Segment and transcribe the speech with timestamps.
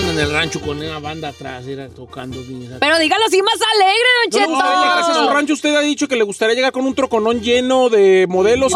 [0.00, 2.76] En el rancho con una banda atrás, era tocando bien.
[2.80, 4.82] Pero dígalo así más alegre, Don No, Cheto.
[4.82, 7.88] gracias a su rancho, usted ha dicho que le gustaría llegar con un troconón lleno
[7.90, 8.72] de modelos.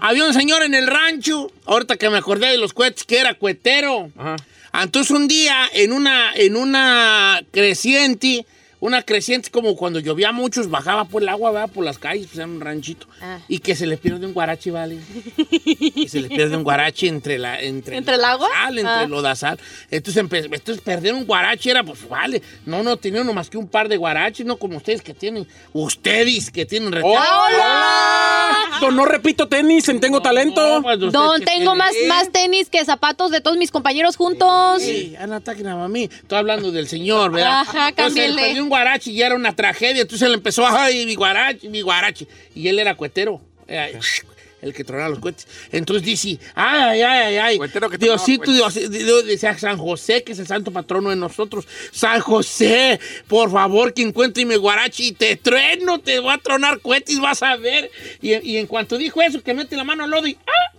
[0.00, 3.34] Había un señor en el rancho, ahorita que me acordé de los cohetes, que era
[3.34, 4.10] cuetero.
[4.16, 4.36] Ajá.
[4.82, 8.44] Entonces un día en una, en una creciente,
[8.86, 11.70] una creciente como cuando llovía mucho, bajaba por el agua, ¿verdad?
[11.72, 13.06] por las calles, pues era un ranchito.
[13.20, 13.38] Ah.
[13.48, 14.98] Y que se le pierde un guarache, ¿vale?
[15.50, 17.60] y se le pierde un guarache entre la...
[17.60, 18.48] ¿Entre, ¿Entre el agua?
[18.52, 19.06] Sal, entre Ah.
[19.06, 19.58] lo da sal.
[19.90, 23.68] Entonces, entonces perder un guarache era, pues vale, no, no tenía uno más que un
[23.68, 27.12] par de guaraches, no como ustedes que tienen, ustedes que tienen retiro.
[27.12, 28.78] ¡Hola!
[28.80, 30.60] Don, no repito tenis, en tengo talento.
[30.60, 34.82] No, pues, Don, que tengo más, más tenis que zapatos de todos mis compañeros juntos.
[34.82, 36.04] Sí, Ana a mí.
[36.04, 37.60] Estoy hablando del señor, ¿verdad?
[37.60, 38.48] Ajá, Entonces, él cámbiale.
[38.48, 40.02] perdió un guarachi y era una tragedia.
[40.02, 42.26] Entonces él empezó, ay, mi guarachi, mi guarachi.
[42.54, 43.40] Y él era cuetero.
[43.66, 43.88] Era
[44.62, 45.46] el que tronaba los cohetes.
[45.72, 47.58] Entonces dice, ay, ay, ay, ay.
[47.58, 51.16] Cuetero que Diosito, tronaba Dios, Dios, decía San José, que es el santo patrono de
[51.16, 51.66] nosotros.
[51.92, 56.80] San José, por favor, que encuentre mi guarachi y te trueno, te voy a tronar
[56.80, 57.90] cohetes, vas a ver.
[58.20, 60.76] Y, y en cuanto dijo eso, que mete la mano al lodo y, ah,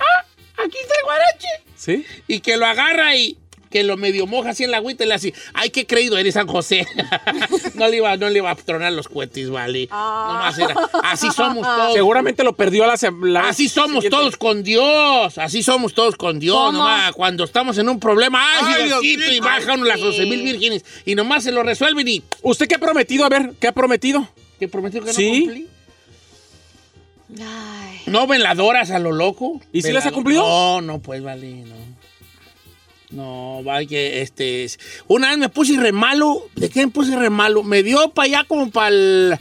[0.00, 0.26] ah,
[0.64, 1.46] aquí está el guarachi
[1.76, 2.06] ¿Sí?
[2.28, 3.38] y que lo agarra y
[3.72, 6.34] que lo medio moja así en la agüita y le hace, ay, qué creído eres
[6.34, 6.86] San José.
[7.74, 9.88] no, le iba, no le iba a tronar los cohetes, vale.
[9.90, 11.94] Nomás era, así somos todos.
[11.94, 15.94] Seguramente lo perdió a la, se- la Así somos siguiente- todos con Dios, así somos
[15.94, 19.96] todos con Dios, nomás cuando estamos en un problema, ay, Ay, Diosito, y bajan las
[19.98, 20.04] sí.
[20.04, 23.24] 12 mil vírgenes y nomás se lo resuelven y ¿Usted qué ha prometido?
[23.24, 24.28] A ver, ¿qué ha prometido?
[24.58, 25.40] que prometió que no Sí.
[25.40, 25.66] cumplí.
[27.40, 28.00] Ay.
[28.06, 29.60] No veladoras a lo loco.
[29.72, 30.42] ¿Y si las ha cumplido?
[30.42, 31.74] No, no, pues vale, no.
[33.12, 34.64] No, vaya este.
[34.64, 36.48] es- Una vez me puse re malo.
[36.56, 37.62] ¿De qué me puse re malo?
[37.62, 39.36] Me dio para allá como para el.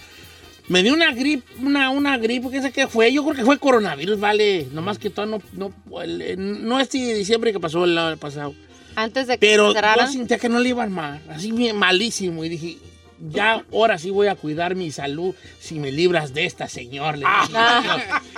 [0.67, 3.11] Me dio una gripe, una, una gripe, ¿qué sé qué fue?
[3.11, 4.67] Yo creo que fue coronavirus, vale.
[4.71, 6.35] Nomás que todo no, no, el-
[6.67, 8.53] no este diciembre que pasó el año pasado.
[8.95, 12.43] Antes de que Pero yo sentía que no le iba a armar, así malísimo.
[12.45, 12.77] Y dije,
[13.29, 17.17] ya ahora sí voy a cuidar mi salud si me libras de esta, señor.
[17.17, 17.59] Le dije.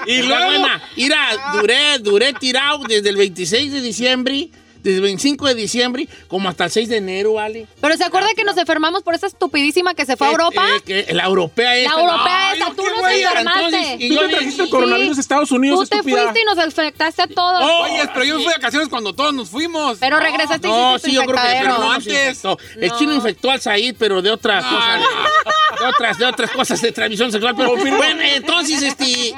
[0.08, 1.28] y luego, mira,
[1.60, 4.50] duré, duré tirado desde el 26 de diciembre,
[4.84, 7.68] desde el 25 de diciembre, como hasta el 6 de enero, ¿vale?
[7.82, 10.62] Pero se acuerda que nos enfermamos por esa estupidísima que se fue a Europa.
[10.78, 11.96] eh, que la europea esta.
[11.96, 13.66] la europea esa, no, tú nos enfermaste.
[13.66, 14.72] entonces, y Tú yo te le- trajiste el sí.
[14.72, 16.22] coronavirus de Estados Unidos, Tú te estúpida.
[16.24, 17.64] fuiste y nos infectaste a todos.
[17.64, 19.98] Oh, Oye, pero yo me fui de vacaciones cuando todos nos fuimos.
[20.00, 22.46] Pero regresaste y No, sí, yo creo que pero no antes.
[22.46, 22.76] antes.
[22.76, 22.98] El No.
[23.00, 25.00] chino infectó al Said, pero de otras cosas.
[25.80, 27.56] De otras, de otras cosas de transmisión sexual.
[27.56, 29.34] Pero bueno, entonces, este.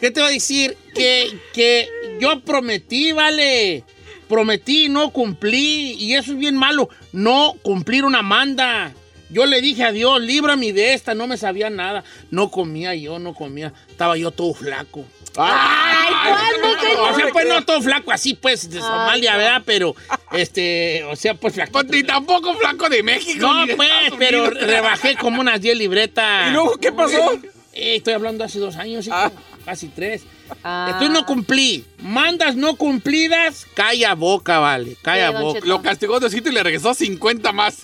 [0.00, 0.76] ¿Qué te voy a decir?
[0.94, 1.88] Que, que
[2.20, 3.84] yo prometí, vale.
[4.30, 5.92] Prometí, no cumplí.
[5.98, 6.88] Y eso es bien malo.
[7.12, 8.92] No cumplir una manda.
[9.28, 11.14] Yo le dije a Dios, líbrame de esta.
[11.14, 12.04] No me sabía nada.
[12.30, 13.72] No comía yo, no comía.
[13.90, 15.04] Estaba yo todo flaco.
[15.36, 16.12] Ay,
[16.60, 17.10] ¿cuándo, señor?
[17.10, 19.62] O sea, pues no todo flaco así, pues, de Somalia, ¿verdad?
[19.64, 19.94] Pero,
[20.32, 21.72] este, o sea, pues flaco.
[21.72, 23.38] Pues ni tampoco flanco de México.
[23.46, 26.48] No, de pues, pero rebajé como unas 10 libretas.
[26.48, 27.34] ¿Y luego qué pasó?
[27.72, 29.30] Eh, estoy hablando hace dos años, hijo, Ah.
[29.64, 30.22] casi tres.
[30.64, 30.86] Ah.
[30.90, 31.84] Entonces no cumplí.
[32.02, 35.60] Mandas no cumplidas, calla boca, vale, calla Sí, boca.
[35.64, 37.82] Lo castigó Diosito y le regresó 50 más.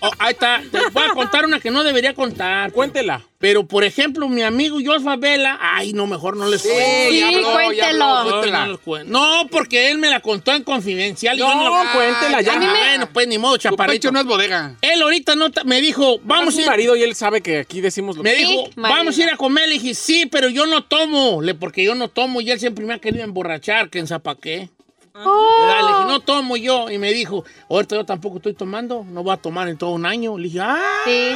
[0.00, 2.72] Oh, ahí está, te voy a contar una que no debería contar.
[2.72, 3.22] Cuéntela.
[3.38, 6.80] Pero, por ejemplo, mi amigo Josfa Vela, ay, no, mejor no les cuento.
[7.10, 8.04] Sí, habló, cuéntelo.
[8.04, 8.66] habló, No, cuéntela.
[8.66, 9.42] no.
[9.42, 11.36] No, porque él me la contó en confidencial.
[11.36, 12.58] y yo No, la- cuéntela ya.
[12.58, 13.92] Me- Bueno, pues ni modo, chaparrito.
[14.00, 14.74] pecho no es bodega.
[14.80, 17.58] Él ahorita no ta- me dijo, Vamos a mi ir, marido y él sabe que
[17.58, 18.36] aquí decimos lo me que...
[18.38, 19.68] Dijo, vamos a ir a comer.
[19.68, 21.42] Le dije, sí, pero yo no tomo.
[21.42, 24.70] Le, porque yo no tomo y él siempre me ha querido emborrachar, que en zapaqué.
[25.16, 25.80] ¿Verdad?
[25.80, 26.90] Le dije, no tomo yo.
[26.90, 30.06] Y me dijo, ahorita yo tampoco estoy tomando, no voy a tomar en todo un
[30.06, 30.36] año.
[30.36, 30.82] Le dije, ah.
[31.04, 31.34] Sí.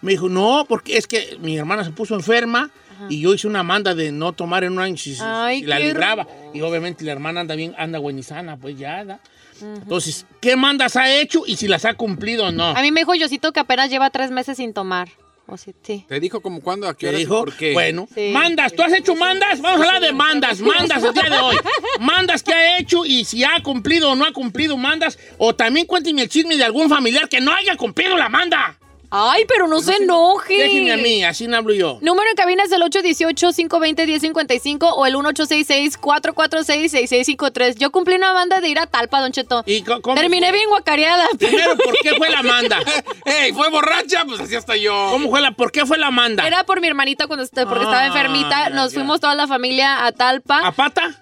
[0.00, 2.70] Me dijo, no, porque es que mi hermana se puso enferma
[3.08, 6.26] y yo hice una manda de no tomar en un año si, la libraba.
[6.52, 9.20] Y obviamente la hermana anda bien, anda buenizana, pues ya, ¿da?
[9.60, 12.64] Entonces, ¿qué mandas ha hecho y si las ha cumplido o no?
[12.64, 15.08] A mí me dijo Yosito que apenas lleva tres meses sin tomar.
[15.52, 16.02] O sí, sí.
[16.08, 17.38] Te dijo como cuándo, a qué ¿Qué hora dijo?
[17.40, 17.74] por qué.
[17.74, 18.30] Bueno, Sí.
[18.32, 19.60] mandas, ¿tú has hecho mandas?
[19.60, 21.56] Vamos a hablar de mandas, mandas el día de hoy.
[22.00, 25.18] Mandas que ha hecho y si ha cumplido o no ha cumplido mandas.
[25.36, 28.78] O también cuénteme el chisme de algún familiar que no haya cumplido la manda.
[29.14, 30.56] Ay, pero no se enoje.
[30.56, 31.98] Déjenme a mí, así no hablo yo.
[32.00, 37.76] Número en cabina es el 818-520-1055 o el 1866-446-6653.
[37.76, 39.62] Yo cumplí una banda de ir a Talpa, Don Cheto.
[39.66, 40.58] ¿Y cómo Terminé fue?
[40.58, 41.26] bien guacareada.
[41.38, 42.78] Primero, ¿por qué fue la manda?
[43.24, 44.24] ¡Ey, fue borracha!
[44.24, 45.08] Pues así hasta yo.
[45.10, 46.46] ¿Cómo fue la, por qué fue la manda?
[46.46, 48.70] Era por mi hermanita cuando porque estaba Ah, enfermita.
[48.70, 50.66] Nos fuimos toda la familia a Talpa.
[50.66, 51.14] ¿A pata?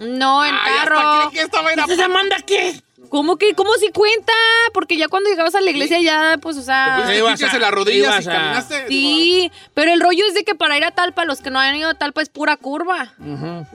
[0.00, 1.00] No, en Ay, hasta carro.
[1.30, 2.80] creí que estaba en ¿Esa manda qué?
[3.08, 4.32] ¿Cómo que, cómo si cuenta?
[4.74, 7.02] Porque ya cuando llegabas a la iglesia ya, pues, o sea...
[7.04, 8.88] Pues ibas te a- en las rodillas y caminaste.
[8.88, 11.74] Sí, pero el rollo es de que para ir a Talpa, los que no han
[11.76, 13.14] ido a Talpa es pura curva.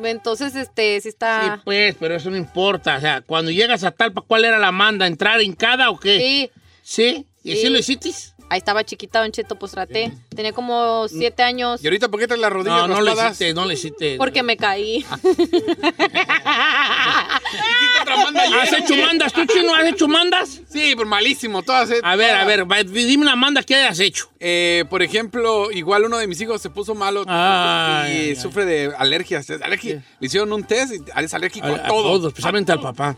[0.04, 1.62] Entonces, este, sí Sí, está...
[1.64, 2.98] pues, pero eso no importa.
[2.98, 5.08] O sea, cuando llegas a Talpa, ¿cuál era la manda?
[5.08, 6.18] ¿Entrar en cada o qué?
[6.18, 6.52] Sí,
[6.84, 7.28] ¿Sí?
[7.44, 7.62] ¿Y Sí.
[7.64, 8.12] si lo hiciste?
[8.54, 10.12] Ahí estaba chiquita, Don Cheto, pues traté.
[10.36, 13.32] Tenía como siete años ¿Y ahorita por qué traes las rodillas No, no lo raspadas?
[13.34, 14.16] hiciste, no lo hiciste.
[14.18, 15.04] porque me caí.
[18.36, 19.06] Ayer, ¿Has ¿o hecho qué?
[19.06, 19.34] mandas?
[19.34, 20.62] ¿Tú, chino, has hecho mandas?
[20.70, 21.90] Sí, pues malísimo, todas.
[21.92, 24.30] eh, A ver, a ver, dime una manda que hayas hecho.
[24.40, 28.36] Eh, por ejemplo, igual uno de mis hijos se puso malo Ay, y ay, ay.
[28.36, 29.50] sufre de alergias.
[29.50, 30.04] alergia.
[30.20, 32.04] Le hicieron un test y es alérgico A, a, a todo.
[32.04, 33.16] todos, especialmente al papá.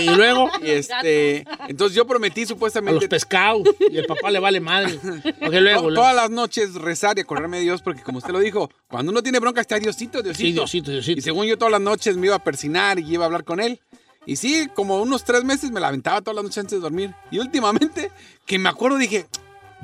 [0.00, 3.62] Y luego, Y este, entonces yo prometí a los supuestamente pescados.
[3.90, 4.94] Y el papá le vale madre.
[4.96, 5.60] Ok, luego, to-
[5.90, 5.94] luego.
[5.94, 9.22] todas las noches rezar y acordarme de Dios, porque como usted lo dijo, cuando uno
[9.22, 10.44] tiene bronca está Diosito, Diosito.
[10.46, 11.18] Sí, Diosito, Diosito.
[11.18, 13.60] Y según yo todas las noches me iba a persinar y iba a hablar con
[13.60, 13.80] él.
[14.26, 17.14] Y sí, como unos tres meses me la aventaba todas las noches antes de dormir.
[17.30, 18.10] Y últimamente,
[18.46, 19.26] que me acuerdo, dije,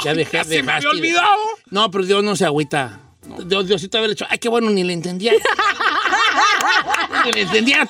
[0.03, 1.41] Ya dejé, ya se me había olvidado.
[1.71, 3.01] No, pero Dios no se agüita.
[3.45, 4.27] Dios, Diosito haber hecho.
[4.29, 5.33] Ay, qué bueno, ni le entendía.
[7.25, 7.87] ni le entendía.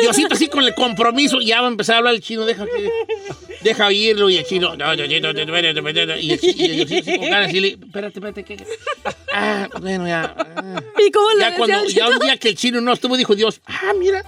[0.00, 1.40] Diosito así con el compromiso.
[1.40, 2.44] Ya va a empezar a hablar el chino.
[2.44, 2.90] Deja que.
[3.62, 4.30] Deja oírlo.
[4.30, 4.76] Y el chino.
[4.76, 7.56] No, te- te- te- Y el, chi- y el Diosito así con.
[7.56, 7.68] Y le.
[7.68, 8.44] Espérate, espérate.
[8.44, 8.66] ¿qué, qué?
[9.32, 10.34] Ah, bueno, ya.
[10.36, 10.82] ah.
[10.98, 11.84] ¿Y cómo le Ya cuando.
[11.88, 13.60] Ya un día que el chino no estuvo, dijo Dios.
[13.66, 14.24] Ah, mira.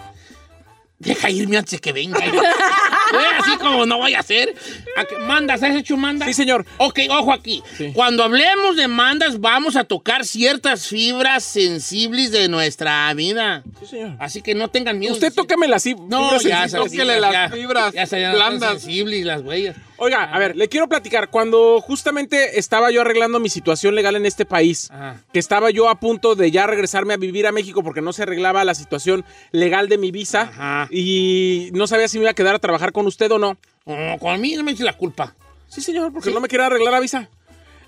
[0.98, 2.16] Deja irme antes que venga.
[3.38, 4.54] Así como no voy a hacer.
[4.96, 5.62] ¿A qué- ¿Mandas?
[5.62, 6.28] ¿Has hecho mandas?
[6.28, 6.66] Sí, señor.
[6.78, 7.62] Ok, ojo aquí.
[7.94, 13.62] Cuando hablemos de mandas, vamos a tocar ciertas fibras sensibles de nuestra vida.
[13.80, 14.16] Sí, señor.
[14.18, 15.14] Así que no tengan miedo.
[15.14, 15.94] Usted tócame así.
[15.94, 18.82] No, ya, tóquele las fibras ya, ya, blandas.
[18.82, 19.76] sensibles las huellas.
[19.96, 21.30] Oiga, a ver, le quiero platicar.
[21.30, 24.90] Cuando justamente estaba yo arreglando mi situación legal en este país,
[25.32, 28.24] que estaba yo a punto de ya regresarme a vivir a México porque no se
[28.24, 30.88] arreglaba la situación legal de mi visa Ajá.
[30.90, 33.56] y no sabía si me iba a quedar a trabajar con usted o no.
[33.84, 35.34] Oh, con mí no me eche la culpa.
[35.68, 37.28] Sí, señor, porque no me quería arreglar la visa.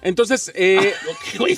[0.05, 0.95] Entonces, eh,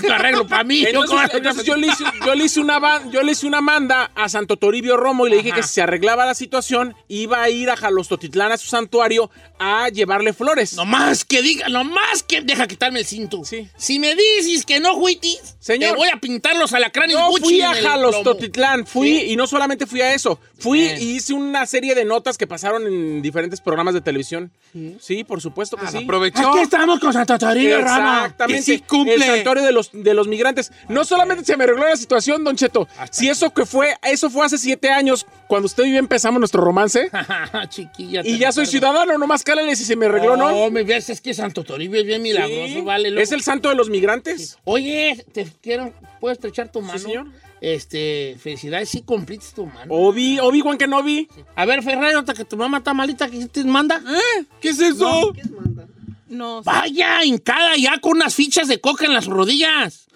[0.00, 0.81] que arreglo para mí.
[0.82, 4.10] yo entonces, yo, le hice, yo le hice una ban- yo le hice una manda
[4.14, 5.60] a Santo Toribio Romo y le dije Ajá.
[5.60, 9.88] que si se arreglaba la situación, iba a ir a Jalostotitlán a su santuario a
[9.88, 10.75] llevarle flores.
[10.75, 13.44] No más que diga, no más que deja quitarme el cinto.
[13.44, 13.69] Sí.
[13.76, 15.90] Si me dices que no juitis, Señor.
[15.93, 17.75] te voy a pintar los alacranes Yo fui a.
[17.75, 19.25] Jalostotitlán, fui Sí.
[19.32, 21.02] y no solamente fui a eso, fui Bien.
[21.02, 24.52] y hice una serie de notas que pasaron en diferentes programas de televisión.
[25.00, 25.98] Sí, por supuesto que Ah, sí.
[26.04, 26.50] aprovechó.
[26.50, 28.34] Aquí estamos con Santa Toribio Rama.
[28.36, 28.64] Exactamente.
[28.72, 29.14] Que sí cumple.
[29.14, 30.70] El santuario de los, de los migrantes.
[30.88, 32.86] No solamente se me arregló la situación, Don Cheto.
[33.10, 36.62] Si eso que fue, eso fue hace siete años, cuando usted y yo empezamos nuestro
[36.62, 37.10] romance.
[37.68, 38.20] Chiquilla.
[38.24, 40.50] Y ya soy ciudadano, nomás cálale si se me arregló, ¿no?
[40.50, 42.80] No, me ves, es que Santo Toribio es bien milagroso, Sí.
[42.82, 43.10] vale.
[43.10, 43.22] loco.
[43.22, 44.58] ¿Es el santo de los migrantes?
[44.64, 46.98] Oye, te quiero, ¿puedes estrechar tu mano?
[46.98, 47.26] señor.
[47.62, 49.86] Este, felicidades, sí cumpliste tu mano.
[49.94, 51.26] Obi, Obi-Wan Kenobi.
[51.54, 53.96] A ver, Ferrari, ahorita que tu mamá está malita, ¿qué te manda?
[53.96, 54.44] ¿Eh?
[54.60, 55.32] ¿Qué es eso?
[55.32, 55.75] No,
[56.64, 60.06] Vaya, hincada ya con unas fichas de coca en las rodillas.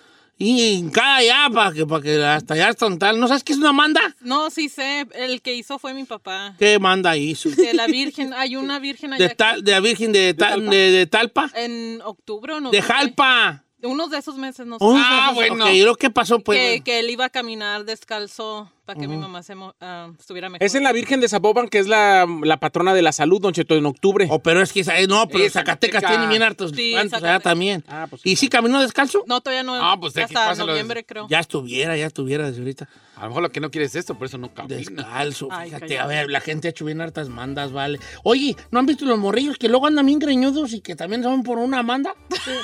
[0.43, 3.21] Y hincada ya para que, para que hasta allá está tal.
[3.21, 4.01] ¿No sabes qué es una manda?
[4.21, 5.07] no, sí sé.
[5.15, 6.55] El que hizo fue mi papá.
[6.59, 7.13] ¿Qué manda?
[7.37, 8.33] Su- De la Virgen.
[8.33, 11.51] Hay una Virgen allá De, tal, de la Virgen de, tal- de, de Talpa.
[11.55, 12.71] en octubre o no.
[12.71, 13.65] De Jalpa.
[13.83, 14.85] Unos de esos meses, no sé.
[14.87, 15.71] Ah, bueno.
[15.71, 16.41] ¿Y lo que pasó?
[16.41, 16.85] Pues, que, bueno.
[16.85, 20.67] que él iba a caminar descalzo para que mi mamá se mo- ah, estuviera mejor.
[20.67, 23.53] Es en la Virgen de Zapopan, que es la, la patrona de la salud, Don
[23.53, 24.27] Cheto, en octubre.
[24.31, 26.11] Oh, pero es que esa- eh, no, pero Zacatecas Zacatecas.
[26.11, 27.85] tiene bien hartos Sí, allá también.
[27.89, 29.23] Ah, pues ¿Y sí caminó descalzo?
[29.27, 29.75] No, todavía no.
[29.77, 31.27] Ah, pues, hasta noviembre, creo.
[31.31, 32.89] Ya estuviera, ya estuviera desde ahorita.
[33.17, 34.77] A lo mejor lo que no quiere es esto, por eso no camina.
[34.77, 35.99] Descalzo, Ay, fíjate.
[35.99, 38.01] A ver, la gente ha hecho bien hartas mandas, vale.
[38.25, 41.43] Oye, ¿no han visto los morrillos que luego andan bien greñudos y que también son
[41.43, 42.15] por una manda?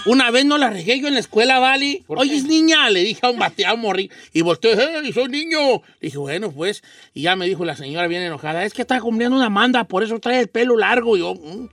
[0.06, 2.04] Una vez no la regué yo en la escuela, vale.
[2.06, 4.14] Oye, es niña, le dije a un bateado morrillo.
[4.33, 5.83] Y volteó, ¡hey, soy niño!
[6.00, 6.82] Le dije, bueno, pues.
[7.14, 10.02] Y ya me dijo la señora bien enojada, es que está cumpliendo una manda, por
[10.02, 11.16] eso trae el pelo largo.
[11.16, 11.68] Y yo, "Mm".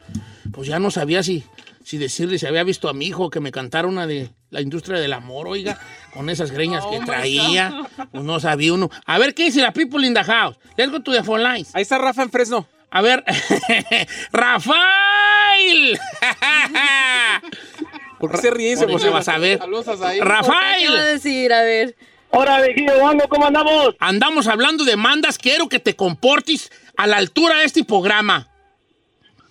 [0.52, 1.44] pues ya no sabía si,
[1.84, 5.00] si decirle si había visto a mi hijo que me cantara una de la industria
[5.00, 5.80] del amor, oiga,
[6.14, 7.88] con esas greñas que traía.
[8.12, 8.90] Pues no sabía uno.
[9.06, 10.58] A ver, ¿qué dice la people in the house?
[10.78, 11.74] Let's go to the phone lines.
[11.76, 12.68] Ahí está Rafa en Fresno.
[12.92, 13.24] A ver,
[14.32, 16.00] Rafael.
[18.20, 18.76] ¿Por qué se ríe?
[18.78, 19.16] Se Ahorita emociona?
[19.18, 19.58] vas a.
[19.58, 20.20] Saludos ahí.
[20.20, 21.52] ¿Qué va a Rafael, decir?
[21.54, 21.96] A ver.
[22.36, 23.96] Hola, viejillo Wango, ¿cómo andamos?
[24.00, 25.38] andamos hablando de mandas.
[25.38, 28.48] Quiero que te comportes a la altura de este programa.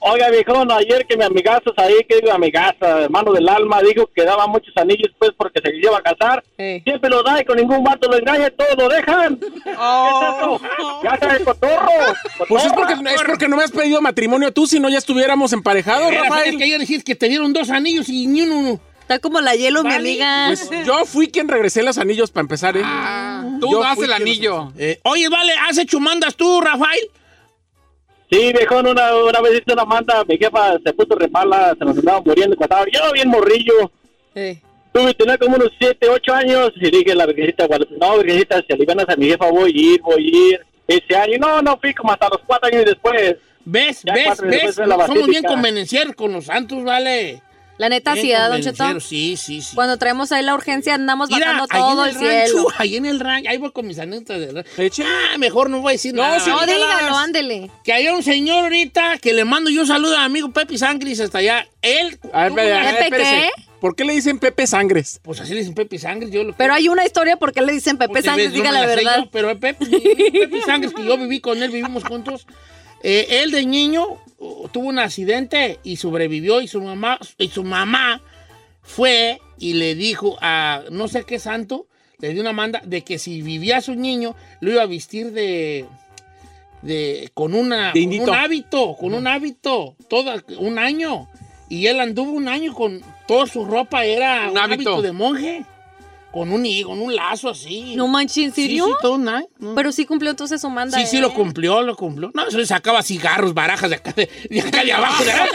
[0.01, 4.25] Oiga, viejón, ayer que mi amigazo ahí, que digo amigaza, hermano del alma, dijo que
[4.25, 6.43] daba muchos anillos pues porque se lleva a casar.
[6.57, 9.39] Siempre lo da y con ningún vato lo engaña, todos lo dejan.
[9.79, 10.59] Oh.
[10.61, 11.01] ¿Qué es eso?
[11.05, 11.89] Ya está el cotorro.
[12.49, 15.53] Pues es porque, es porque no me has pedido matrimonio tú, si no ya estuviéramos
[15.53, 16.51] emparejados, Rafael.
[16.51, 18.81] es que ayer decís que te dieron dos anillos y ni uno.
[19.03, 20.47] Está como la hielo, mi amiga.
[20.47, 22.83] Pues yo fui quien regresé los anillos para empezar, ¿eh?
[22.85, 24.73] Ah, tú Yo das el anillo.
[24.79, 27.11] Eh, oye, vale, ¿has hecho mandas tú, Rafael?
[28.31, 31.85] Sí, viejón, una, una vez hice una manda, mi jefa se puso re mala, se
[31.85, 33.91] nos andaba muriendo, cuando estaba yo bien morrillo.
[34.35, 34.59] Eh.
[34.93, 38.63] Tuve, tenía como unos 7, 8 años y dije a la virgencita, Guadalupe, no, virgencita,
[38.67, 40.61] si alivianas a mi jefa voy a ir, voy a ir.
[40.87, 43.37] Ese año, no, no fui como hasta los 4 años después.
[43.65, 44.03] ¿Ves?
[44.03, 44.39] Ya ¿Ves?
[44.39, 45.07] después ¿Ves?
[45.07, 47.43] Somos bien convenencieros con los santos, ¿vale?
[47.83, 49.01] La neta, sí, ¿verdad, Don Cheto?
[49.01, 49.75] Sí, sí, sí.
[49.75, 52.67] Cuando traemos ahí la urgencia andamos Mira, bajando ahí todo en el, el rancho, cielo.
[52.79, 55.03] ahí en el rancho, ahí voy con mis anécdotas del rancho.
[55.05, 56.39] Ah, mejor no voy a decir No, nada.
[56.47, 57.71] No, dígalo, ándele.
[57.83, 60.79] Que hay un señor ahorita que le mando yo un saludo a mi amigo Pepe
[60.79, 61.67] Sangris hasta allá.
[61.83, 63.31] Él, A ver, a ver, ¿Pepe espérese.
[63.57, 63.63] qué?
[63.81, 65.19] ¿Por qué le dicen Pepe Sangres?
[65.25, 67.73] pues así le dicen Pepe Sangres, yo lo Pero hay una historia por qué le
[67.73, 69.17] dicen Pepe Porque yo diga la verdad.
[69.25, 72.47] yo, pero Pepe, Pepe Sangres, que yo viví con él, vivimos juntos.
[73.03, 74.07] eh, él de niño
[74.73, 78.23] tuvo un accidente y sobrevivió y su mamá, y su mamá
[78.83, 81.87] fue y le dijo a no sé qué santo,
[82.19, 85.87] le dio una manda de que si vivía su niño, lo iba a vestir de...
[86.83, 88.25] de con, una, De con indito.
[88.25, 91.29] un hábito, con un hábito, toda, un año.
[91.69, 94.91] Y él anduvo un año con toda su ropa, era Un un, hábito.
[94.91, 95.65] hábito de monje.
[96.33, 97.95] Con un, hi- con un lazo así.
[97.95, 98.87] No manches, ¿en Sí, serio?
[98.87, 99.47] sí, todo un año.
[99.59, 99.75] ¿no?
[99.75, 100.99] Pero sí cumplió entonces su manda.
[100.99, 101.21] Sí, sí, ¿eh?
[101.21, 102.31] lo cumplió, lo cumplió.
[102.33, 105.23] No, eso le sacaba cigarros, barajas de acá de, de acá de abajo.
[105.25, 105.53] de abajo,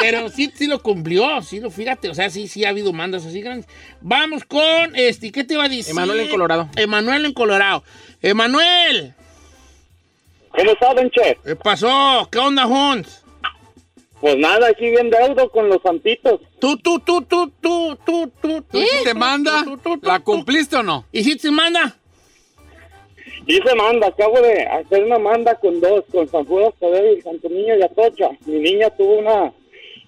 [0.00, 3.24] pero sí, sí lo cumplió, sí lo, fíjate, o sea, sí, sí ha habido mandas
[3.24, 3.66] así grandes.
[4.02, 5.92] Vamos con, este, ¿qué te va a decir?
[5.92, 6.68] Emanuel en Colorado.
[6.76, 7.82] Emanuel en Colorado.
[8.20, 9.14] Emanuel,
[10.50, 11.38] ¿Cómo está, Don Che?
[11.44, 12.28] ¿qué pasó?
[12.30, 13.22] ¿Qué onda, Hans?
[14.20, 16.40] Pues nada, aquí bien deudo con los santitos.
[16.58, 18.62] Tú, tú, tú, tú, tú, tú, tú.
[18.62, 19.62] ¿Tú hiciste manda?
[19.64, 20.76] Tú, tú, tú, ¿La cumpliste?
[20.76, 21.04] o no?
[21.12, 21.96] ¿Hiciste manda?
[23.46, 27.48] Hice manda, acabo de hacer una manda con dos, con San Judas Tadeo y Santo
[27.48, 28.30] Niño y Atocha.
[28.44, 29.52] Mi niña tuvo una,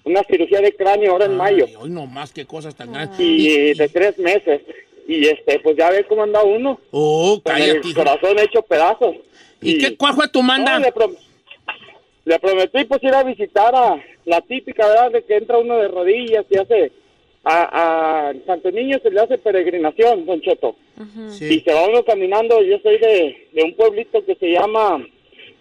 [0.03, 3.19] una cirugía de cráneo ahora en mayo Ay, hoy no más, qué cosas tan grandes.
[3.19, 4.61] y de tres meses.
[5.07, 7.87] Y este, pues ya ves cómo anda uno, Oh, con cállate.
[7.87, 9.15] el corazón hecho pedazos.
[9.59, 10.77] ¿Y qué, cuál fue tu manda?
[10.77, 10.85] No,
[12.25, 15.11] le, prom- le prometí pues ir a visitar a la típica, ¿verdad?
[15.11, 16.91] De que entra uno de rodillas y hace...
[17.43, 20.75] A, a Santo Niño se le hace peregrinación, Don Cheto.
[21.27, 21.59] Y Sí.
[21.61, 25.03] se va uno caminando, yo soy de, de un pueblito que se llama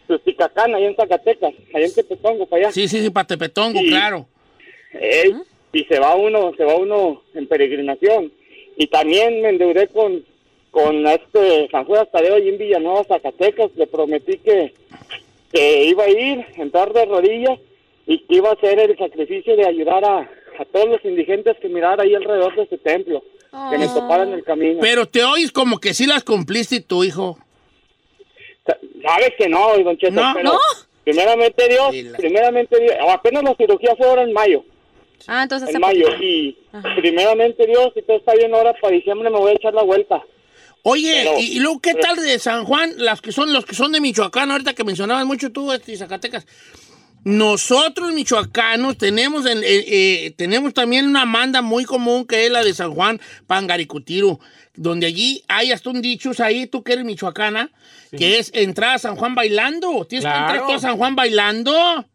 [0.06, 2.72] Susticacán, allá en Zacatecas, allá en Tepetongo, para allá.
[2.72, 4.26] Sí, sí, sí, para Tepetongo, claro.
[5.72, 8.30] Y se va uno, se va uno en peregrinación.
[8.76, 10.22] Y también me endeudé con,
[10.70, 13.70] con este San Juan Tadeo allí en Villanueva, Zacatecas.
[13.76, 14.74] Le prometí que,
[15.52, 17.58] que iba a ir, entrar de rodillas
[18.06, 21.68] y que iba a hacer el sacrificio de ayudar a, a todos los indigentes que
[21.68, 23.22] mirara ahí alrededor de ese templo,
[23.70, 24.78] que me toparan el camino.
[24.80, 27.38] Pero te oyes como que sí las cumpliste tu hijo.
[29.02, 30.32] Sabes que no, don Cheto, No.
[30.34, 30.58] pero ¿No?
[31.04, 34.64] primeramente Dios, primeramente Dios, apenas la cirugía fue ahora en mayo,
[35.26, 36.56] Ah, entonces en mayo, y
[36.96, 40.22] primeramente Dios, si todo está bien ahora, para diciembre me voy a echar la vuelta.
[40.82, 42.92] Oye, Pero- y, y luego, ¿qué tal de San Juan?
[42.96, 46.46] Las que son, los que son de Michoacán, ahorita que mencionabas mucho tú, este, Zacatecas.
[47.22, 52.64] Nosotros, michoacanos, tenemos, en- eh, eh, tenemos también una manda muy común que es la
[52.64, 54.40] de San Juan Pangaricutiro,
[54.74, 57.70] donde allí hay hasta un dichos ahí, tú que eres michoacana,
[58.16, 60.06] que es entrar a San Juan bailando.
[60.08, 60.66] Tienes que entrar Claro.
[60.68, 62.06] tú a San Juan bailando.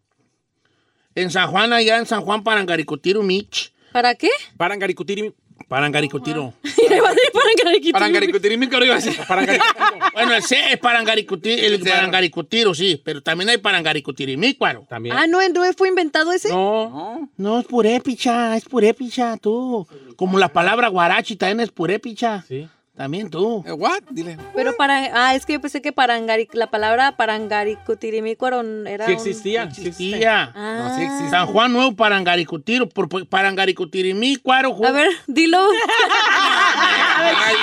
[1.14, 3.70] En San Juan, allá en San Juan Pangaricutiro, Mich.
[3.94, 4.30] ¿Para qué?
[4.58, 5.34] Parangaricutiri.
[5.68, 6.54] Parangaricutiro.
[6.62, 7.94] Parangaricutiro.
[7.94, 9.18] Parangaricutirimí, ¿qué iba a decir?
[9.28, 9.76] Parangaricutiro.
[10.14, 14.86] Bueno, el C es parangaricutiro, el parangaricutiro, sí, pero también hay parangaricutirimícuaro.
[14.88, 15.16] También.
[15.18, 16.50] Ah, ¿no, ¿no fue inventado ese?
[16.50, 16.90] No.
[16.90, 17.30] No.
[17.38, 19.86] No, es purépicha, es purépicha, tú.
[20.16, 22.46] Como la palabra guarachi también es purépicha.
[22.48, 22.68] Sí.
[22.96, 23.62] También tú.
[23.68, 24.04] Eh, ¿What?
[24.10, 24.38] Dile.
[24.56, 25.10] Pero para...
[25.14, 29.64] Ah, es que yo pensé que parangari, la palabra parangaricutirimícuaro era Sí un- existía.
[29.72, 29.88] sí existía.
[29.90, 30.52] Existía.
[30.56, 30.76] Ah.
[30.80, 31.30] No, sí existe.
[31.30, 34.72] San Juan Nuevo Parangaricutiro, por, Parangaricutirimícuaro.
[34.72, 35.60] ju- A ver, dilo.
[37.18, 37.56] Ay,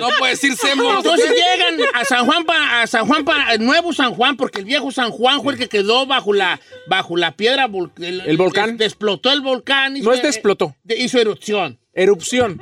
[0.00, 0.98] No puede decir semo.
[0.98, 4.60] Entonces llegan a San Juan, pa- a San Juan, pa- el nuevo San Juan, porque
[4.60, 7.66] el viejo San Juan fue el que quedó bajo la, bajo la piedra.
[7.66, 8.76] vol- El volcán.
[8.76, 9.94] des- explotó el volcán.
[10.00, 10.76] No es desplotó.
[10.84, 11.78] de- hizo erupción.
[11.92, 12.60] Erupción.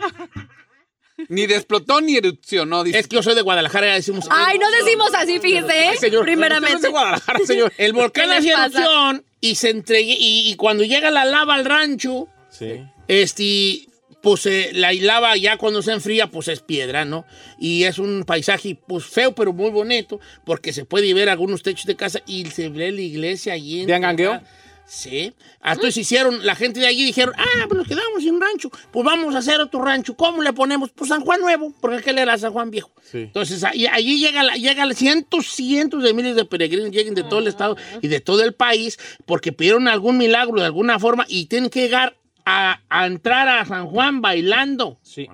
[1.28, 2.84] Ni desplotó ni erupcionó.
[2.84, 2.98] Dice.
[2.98, 4.26] Es que yo soy de Guadalajara, ya decimos.
[4.30, 5.96] Ay, no decimos así, fíjese, ¿eh?
[5.98, 6.24] Señor.
[6.24, 6.80] Primeramente.
[6.82, 7.72] De Guadalajara, señor.
[7.78, 11.54] El volcán ¿Qué les hace erupción y se entregue, y, y cuando llega la lava
[11.54, 12.80] al rancho, Sí.
[13.08, 13.86] este,
[14.22, 17.26] pues eh, la lava ya cuando se enfría, pues es piedra, ¿no?
[17.58, 21.84] Y es un paisaje, pues feo, pero muy bonito, porque se puede ver algunos techos
[21.84, 23.80] de casa y se ve la iglesia allí.
[23.80, 24.40] en- ¿De Angangueo?
[24.86, 25.32] Sí.
[25.60, 29.04] Ah, Entonces hicieron, la gente de allí dijeron, ah, pues nos quedamos sin rancho, pues
[29.04, 30.14] vamos a hacer otro rancho.
[30.16, 30.90] ¿Cómo le ponemos?
[30.90, 32.92] Pues San Juan Nuevo, porque aquel era San Juan Viejo.
[33.02, 33.18] Sí.
[33.22, 37.40] Entonces ahí- allí llega, la- llega cientos, cientos de miles de peregrinos, lleguen de todo
[37.40, 41.46] el estado y de todo el país, porque pidieron algún milagro de alguna forma y
[41.46, 44.98] tienen que llegar a, a entrar a San Juan bailando.
[45.02, 45.26] Sí.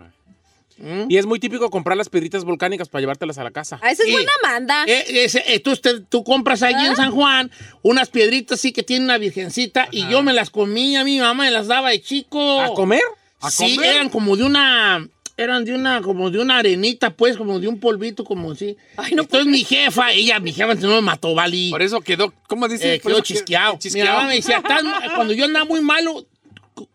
[1.08, 3.78] Y es muy típico comprar las piedritas volcánicas para llevártelas a la casa.
[3.82, 4.84] Ah, esa es buena manda.
[4.86, 6.86] Eh, ese- eh, tú, usted- tú compras allí ¿Ah?
[6.88, 7.50] en San Juan
[7.82, 11.50] unas piedritas sí que tienen una virgencita y yo me las comía, mi mamá me
[11.50, 12.60] las daba de chico.
[12.62, 13.02] ¿A comer?
[13.40, 13.94] ¿A sí, comer?
[13.94, 15.06] eran como de una,
[15.36, 18.76] eran de una, como de una arenita, pues, como de un polvito, como así.
[18.96, 21.70] Ay, no Entonces mi jefa, ella, mi jefa no me mató, Vali.
[21.70, 22.94] Por eso quedó, ¿cómo dice?
[22.94, 23.72] Eh, quedó que- chisqueado.
[23.74, 24.16] Mi chisqueado.
[24.16, 26.26] mamá me decía, "Estás ma- cuando yo andaba muy malo,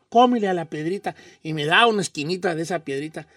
[0.10, 1.16] cómele a la piedrita.
[1.44, 3.28] Y me daba una esquinita de esa piedrita.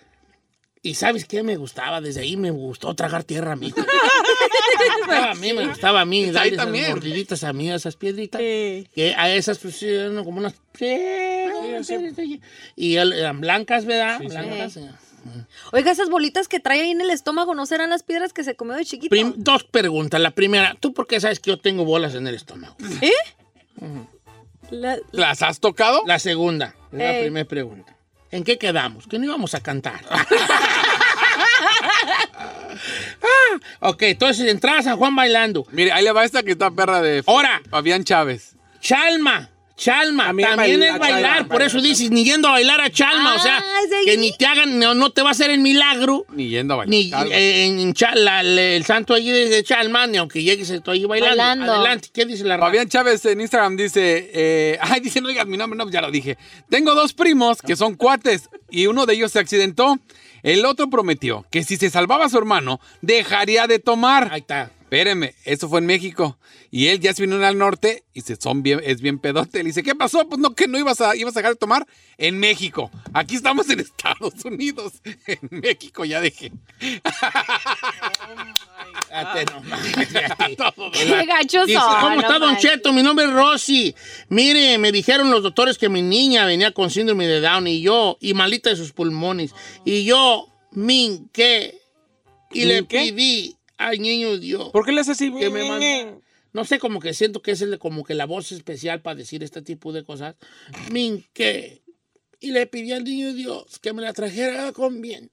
[0.89, 2.01] Y ¿sabes qué me gustaba?
[2.01, 3.73] Desde ahí me gustó tragar tierra a mí.
[4.79, 6.89] me gustaba a mí, me gustaba a mí Pues ahí darle esas también.
[6.91, 8.41] mordiditas a mí, a esas piedritas.
[8.41, 8.89] Sí.
[8.95, 10.55] Que a esas, pues, sí, eran como unas...
[10.79, 12.41] sí.
[12.77, 14.21] Y eran blancas, ¿verdad?
[14.21, 14.77] blancas.
[14.79, 14.91] eh.
[15.73, 18.55] Oiga, esas bolitas que trae ahí en el estómago, ¿no serán las piedras que se
[18.57, 19.11] comió de chiquito?
[19.11, 20.21] Prim- dos preguntas.
[20.21, 22.75] La primera, ¿tú por qué sabes que yo tengo bolas en el estómago?
[23.03, 23.13] ¿Eh?
[24.71, 26.03] La- ¿Las has tocado?
[26.07, 27.23] La segunda, es la Ey.
[27.25, 27.95] primera pregunta.
[28.31, 29.07] ¿En qué quedamos?
[29.07, 30.01] Que no íbamos a cantar.
[33.21, 35.67] Ah, ok, entonces entrada a San Juan bailando.
[35.73, 38.55] Mire, ahí le va esta que está perra de Ahora, Fabián Chávez.
[38.81, 39.51] Chalma.
[39.79, 42.91] Chalma, También también, baila- es bailar, Chalma, por eso dices, ni yendo a bailar a
[42.91, 45.61] Chalma, o sea, Ah, que ni te hagan, no, no te va a hacer el
[45.61, 46.91] milagro, Ni yendo a bailar.
[46.91, 50.73] ni eh, en Chal- la- le- el santo allí de, de Chalma, ni aunque llegues
[50.83, 51.37] tú allí bailando.
[51.37, 51.73] Bailando.
[51.75, 52.67] Adelante, ¿qué dice la raza?
[52.67, 56.11] Fabián Chávez en Instagram dice, eh, ay, dice, no digas mi nombre, no, ya lo
[56.11, 56.37] dije.
[56.69, 59.97] Tengo dos primos que son cuates y uno de ellos se accidentó.
[60.43, 64.29] El otro prometió que si se salvaba a su hermano, dejaría de tomar.
[64.33, 64.71] Ahí está.
[64.89, 66.39] Espéreme, eso fue en México.
[66.71, 69.59] Y él ya se vino al norte y se son bien, es bien pedote.
[69.59, 70.27] Le dice, ¿qué pasó?
[70.27, 72.91] Pues no, que no ibas a, ibas a dejar de tomar en México.
[73.13, 74.95] Aquí estamos en Estados Unidos.
[75.27, 76.53] En México ya dejé.
[80.93, 82.71] Qué gachos Dice, son, ¿cómo no está, Don manches.
[82.71, 82.93] Cheto?
[82.95, 83.95] Mi nombre es Rosy.
[84.31, 88.17] Mire, me dijeron los doctores que mi niña venía con síndrome de Down y yo,
[88.21, 89.55] y malita de sus pulmones.
[89.85, 91.79] Y yo, minqué,
[92.53, 92.99] y le ¿Minqué?
[92.99, 94.71] pedí al niño Dios.
[94.71, 95.33] ¿Por qué le haces así?
[95.33, 96.19] que me manda-
[96.53, 99.43] No sé, como que siento que es el- como que la voz especial para decir
[99.43, 100.35] este tipo de cosas.
[100.91, 101.83] Minqué.
[102.41, 105.31] Y le pedí al niño Dios que me la trajera con bien.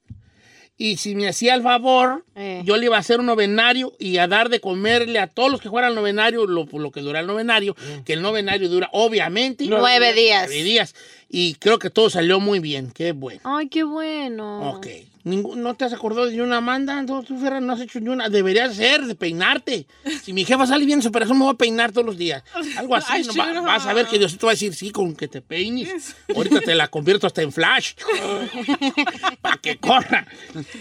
[0.78, 2.60] Y si me hacía el favor, Eh.
[2.66, 5.62] yo le iba a hacer un novenario y a dar de comerle a todos los
[5.62, 9.64] que fueran al novenario lo, lo que dura el novenario, que el novenario dura obviamente
[9.68, 10.44] Nueve días.
[10.48, 10.94] nueve días.
[11.28, 13.40] Y creo que todo salió muy bien, qué bueno.
[13.44, 14.70] Ay, qué bueno.
[14.70, 14.86] Ok.
[15.24, 17.02] ¿No te has acordado de una Amanda?
[17.02, 18.28] No, tú, Ferran, no has hecho ni una.
[18.28, 19.88] Deberías ser de peinarte.
[20.22, 22.44] Si mi jefa sale bien en su operación, me voy a peinar todos los días.
[22.76, 23.08] Algo así.
[23.10, 23.34] Ay, ¿no?
[23.34, 26.14] Va- vas a ver que Diosito va a decir, sí, con que te peines.
[26.32, 27.94] Ahorita te la convierto hasta en flash.
[29.42, 30.28] Para que corra.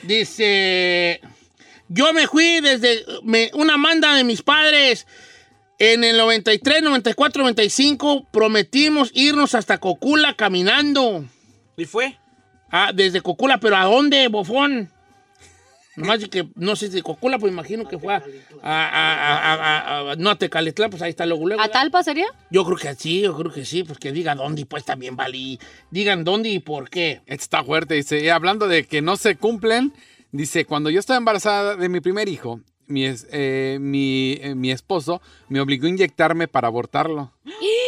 [0.04, 1.22] Dice,
[1.88, 5.08] yo me fui desde me- una manda de mis padres.
[5.78, 11.26] En el 93, 94, 95 prometimos irnos hasta Cocula caminando.
[11.76, 12.18] ¿Y fue?
[12.72, 14.90] Ah, desde Cocula, pero ¿a dónde, bofón?
[15.98, 18.18] Nomás de que, no sé si de Cocula, pues imagino que fue a,
[18.62, 21.62] a, a- a- a- a- no a Tecalitlán, pues ahí está luego, luego.
[21.62, 22.26] ¿A Talpa sería?
[22.50, 25.16] Yo creo que sí, yo creo que sí, pues que diga dónde y pues también
[25.16, 25.58] valí.
[25.92, 27.22] Digan dónde y por qué.
[27.28, 27.94] Está fuerte.
[27.96, 29.94] Dice, y hablando de que no se cumplen,
[30.32, 34.72] dice, cuando yo estaba embarazada de mi primer hijo, mi, es- eh, mi, eh, mi
[34.72, 37.32] esposo me obligó a inyectarme para abortarlo.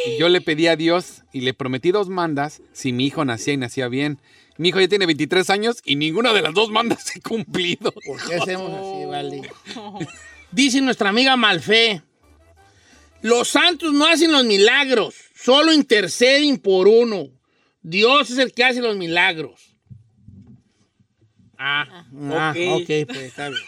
[0.08, 3.54] Y yo le pedí a Dios y le prometí dos mandas si mi hijo nacía
[3.54, 4.20] y nacía bien.
[4.58, 7.92] Mi hijo ya tiene 23 años y ninguna de las dos mandas se ha cumplido.
[7.92, 9.42] ¿Por qué hacemos así, vale?
[10.52, 12.02] Dice nuestra amiga Malfe,
[13.22, 17.28] los santos no hacen los milagros, solo interceden por uno.
[17.82, 19.76] Dios es el que hace los milagros.
[21.58, 22.82] Ah, ah, ok.
[22.82, 23.62] ok, pues está bien.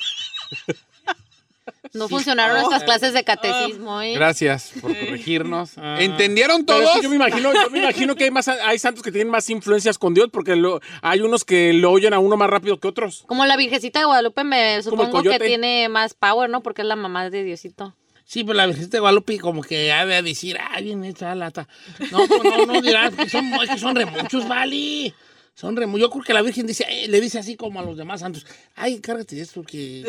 [1.93, 4.13] No funcionaron nuestras clases de catecismo, ¿eh?
[4.13, 5.71] Gracias por corregirnos.
[5.77, 5.97] Ah.
[5.99, 6.91] ¿Entendieron es todos?
[6.95, 9.49] que yo me imagino, yo me imagino que hay más hay santos que tienen más
[9.49, 12.87] influencias con Dios porque lo- hay unos que lo oyen a uno más rápido que
[12.87, 13.23] otros.
[13.27, 16.61] Como la Virgencita de Guadalupe me supongo que tiene más power, ¿no?
[16.61, 17.95] Porque es la mamá de Diosito.
[18.25, 21.35] Sí, pero la Virgen de Guadalupe como que ha de decir, ah, bien hecha la
[21.35, 21.67] lata.
[22.11, 25.13] No, no, no, no dirás, que son, es que son remuchos, vale.
[25.59, 25.99] Son remuchos.
[25.99, 28.45] Yo creo que la Virgen dice, eh, le dice así como a los demás santos,
[28.77, 30.05] ay, encárgate de esto, que...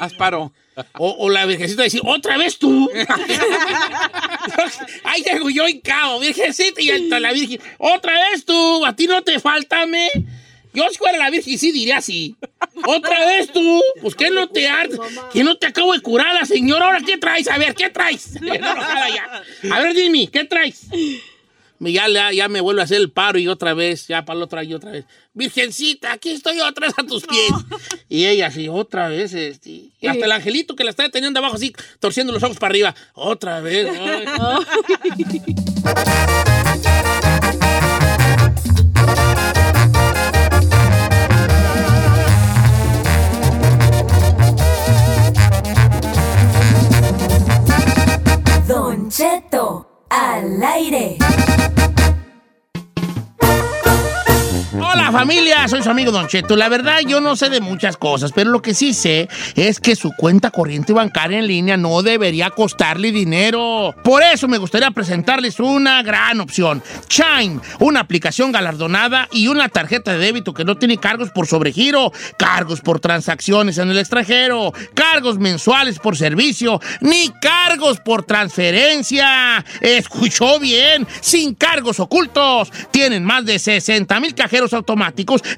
[0.00, 0.52] Haz paro.
[0.94, 2.90] O, o la Virgencita dice, otra vez tú.
[5.04, 9.06] Ay, llego yo y cao, Virgencita, y hasta la Virgen, otra vez tú, a ti
[9.06, 10.08] no te falta, me.
[10.74, 12.34] Yo si fuera la Virgen sí diría así.
[12.84, 14.98] Otra vez tú, pues que no te hartas,
[15.32, 18.34] que no te acabo de curar la señora, ahora qué traes, a ver, ¿qué traes?
[18.40, 19.42] Ya.
[19.72, 20.86] A ver, dime, ¿qué traes?
[21.80, 24.44] Ya, ya, ya me vuelve a hacer el paro y otra vez, ya para la
[24.46, 25.04] otra y otra vez.
[25.34, 27.50] Virgencita, aquí estoy otra vez a tus pies.
[28.08, 29.32] Y ella así, otra vez.
[29.34, 32.72] Este, y hasta el angelito que la está teniendo abajo así, torciendo los ojos para
[32.72, 32.94] arriba.
[33.14, 33.88] Otra vez.
[55.12, 56.54] Familia, soy su amigo Don Cheto.
[56.54, 59.96] La verdad yo no sé de muchas cosas, pero lo que sí sé es que
[59.96, 63.94] su cuenta corriente bancaria en línea no debería costarle dinero.
[64.04, 66.82] Por eso me gustaría presentarles una gran opción.
[67.08, 72.12] Chime, una aplicación galardonada y una tarjeta de débito que no tiene cargos por sobregiro,
[72.36, 79.64] cargos por transacciones en el extranjero, cargos mensuales por servicio, ni cargos por transferencia.
[79.80, 82.70] Escuchó bien, sin cargos ocultos.
[82.90, 84.97] Tienen más de 60 mil cajeros automáticos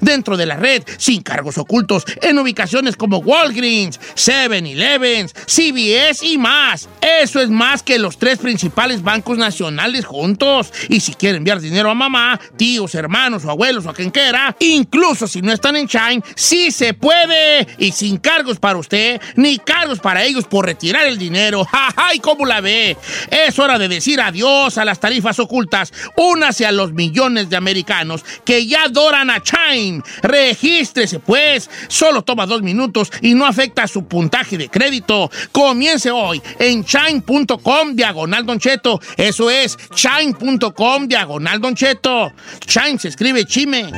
[0.01, 6.87] dentro de la red, sin cargos ocultos, en ubicaciones como Walgreens, 7-Elevens, CVS y más.
[7.01, 10.71] Eso es más que los tres principales bancos nacionales juntos.
[10.89, 14.55] Y si quiere enviar dinero a mamá, tíos, hermanos o abuelos o a quien quiera,
[14.59, 17.67] incluso si no están en Chime, sí se puede.
[17.77, 21.65] Y sin cargos para usted, ni cargos para ellos por retirar el dinero.
[21.71, 22.97] ¡Ja, ¿Y cómo la ve?
[23.29, 25.93] Es hora de decir adiós a las tarifas ocultas.
[26.15, 30.01] Únase a los millones de americanos que ya adoran Chime.
[30.21, 31.69] Regístrese, pues.
[31.87, 35.29] Solo toma dos minutos y no afecta su puntaje de crédito.
[35.51, 38.99] Comience hoy en chime.com diagonal Don Cheto.
[39.17, 42.33] Eso es chime.com diagonal Don Cheto.
[42.65, 43.91] Chime se escribe chime.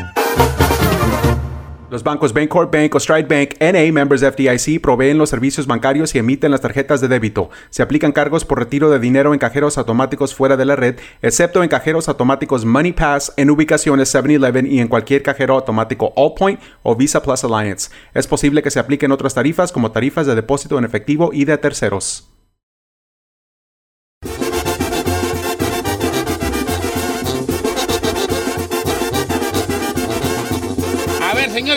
[1.94, 6.18] Los bancos Bancorp Bank o Stride Bank NA, members FDIC, proveen los servicios bancarios y
[6.18, 7.52] emiten las tarjetas de débito.
[7.70, 11.62] Se aplican cargos por retiro de dinero en cajeros automáticos fuera de la red, excepto
[11.62, 16.96] en cajeros automáticos Money Pass, en ubicaciones 7-Eleven y en cualquier cajero automático Allpoint o
[16.96, 17.92] Visa Plus Alliance.
[18.16, 21.60] Es posible que se apliquen otras tarifas como tarifas de depósito en efectivo y de
[21.60, 22.33] terceros.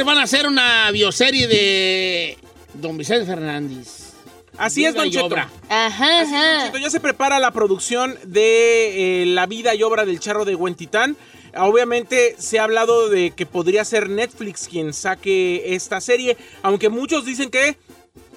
[0.05, 2.39] Van a hacer una bioserie de
[2.75, 4.13] Don Vicente Fernández.
[4.57, 5.27] Así es, Don Cheto.
[5.27, 5.51] obra.
[5.69, 6.67] Ajá, Así es, Don ajá.
[6.67, 6.79] Cheto.
[6.79, 11.17] Ya se prepara la producción de eh, la vida y obra del charro de Huentitán.
[11.59, 17.25] Obviamente se ha hablado de que podría ser Netflix quien saque esta serie, aunque muchos
[17.25, 17.77] dicen que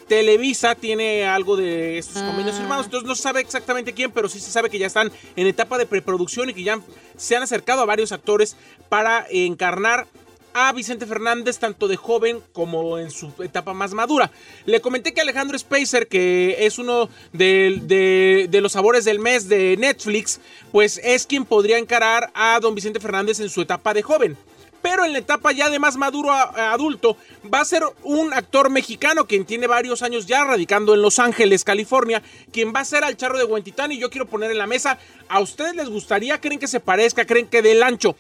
[0.08, 2.60] Televisa tiene algo de estos convenios Ah.
[2.60, 5.46] firmados, entonces no se sabe exactamente quién, pero sí se sabe que ya están en
[5.48, 6.80] etapa de preproducción y que ya
[7.18, 8.56] se han acercado a varios actores
[8.90, 10.08] para encarnar
[10.54, 14.32] a Vicente Fernández tanto de joven como en su etapa más madura.
[14.66, 19.78] Le comenté que Alejandro Spacer, que es uno de, de- los sabores del mes de
[19.78, 20.40] Netflix,
[20.72, 24.38] pues es quien podría encarar a don Vicente Fernández en su etapa de joven.
[24.82, 27.18] Pero en la etapa ya de más maduro adulto,
[27.54, 31.66] va a ser un actor mexicano quien tiene varios años ya radicando en Los Ángeles,
[31.66, 33.92] California, quien va a ser al charro de Huentitán.
[33.92, 36.40] Y yo quiero poner en la mesa, ¿a ustedes les gustaría?
[36.40, 37.26] ¿Creen que se parezca?
[37.26, 38.16] ¿Creen que del ancho?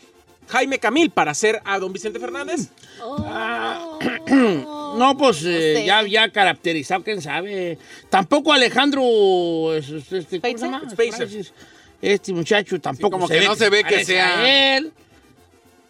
[0.49, 2.69] Jaime Camil para ser a don Vicente Fernández.
[4.97, 5.85] No, pues eh, sé.
[5.85, 7.77] ya, ya caracterizado, quién sabe.
[8.09, 9.73] Tampoco Alejandro.
[9.75, 10.59] es- es- Este, ¿cómo se Spacer.
[10.59, 10.89] llama?
[10.89, 11.29] Spacer.
[11.29, 11.53] Spicer.
[12.01, 14.91] Este muchacho tampoco como que no se ve que parece sea- a él.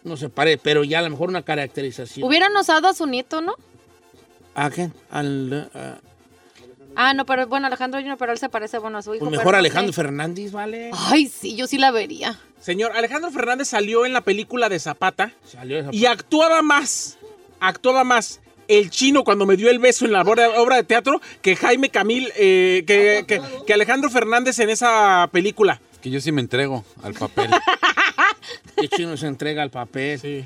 [0.04, 2.26] No se parece, pero ya a lo mejor una caracterización.
[2.28, 3.54] Hubieran usado a su nieto, ¿no?
[4.54, 4.92] ¿A quién?
[5.10, 5.98] Al, a-
[6.96, 9.24] Ah, no, pero bueno, Alejandro Junior, pero él se parece, bueno, a su hijo.
[9.24, 9.92] pues mejor Alejandro.
[9.94, 10.90] Fernández, ¿vale?
[10.92, 12.38] Ay, sí, yo sí la vería.
[12.60, 17.18] Señor, Alejandro Fernández salió en la película de Zapata Salió esa y actuaba más,
[17.58, 21.56] actuaba más el chino cuando me dio el beso en la obra, de teatro que
[21.56, 25.80] Jaime Camil, eh, que, que- que Alejandro Fernández en esa película.
[26.00, 27.50] Que yo sí me entrego al papel.
[28.76, 30.18] que chino se entrega al papel.
[30.20, 30.44] Sí.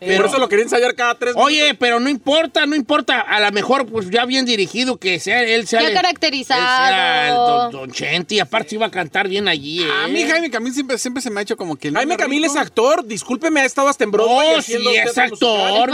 [0.00, 3.20] Pero- Por eso lo quería ensayar cada tres Oye, pero no importa, no importa.
[3.20, 5.82] A lo mejor, pues ya bien dirigido, que sea él sea.
[5.82, 6.60] Ya el- caracterizado.
[6.60, 8.36] él sea el don, don Chente.
[8.36, 9.88] Y aparte se iba a cantar bien allí, ¿eh?
[10.04, 11.88] A mí Jaime Camil siempre, siempre se me ha hecho como que...
[11.88, 12.54] el Jaime niño Camil rico.
[12.54, 15.90] es actor, discúlpeme, ha estado hasta en Broadway No, sí, haciendo es actor.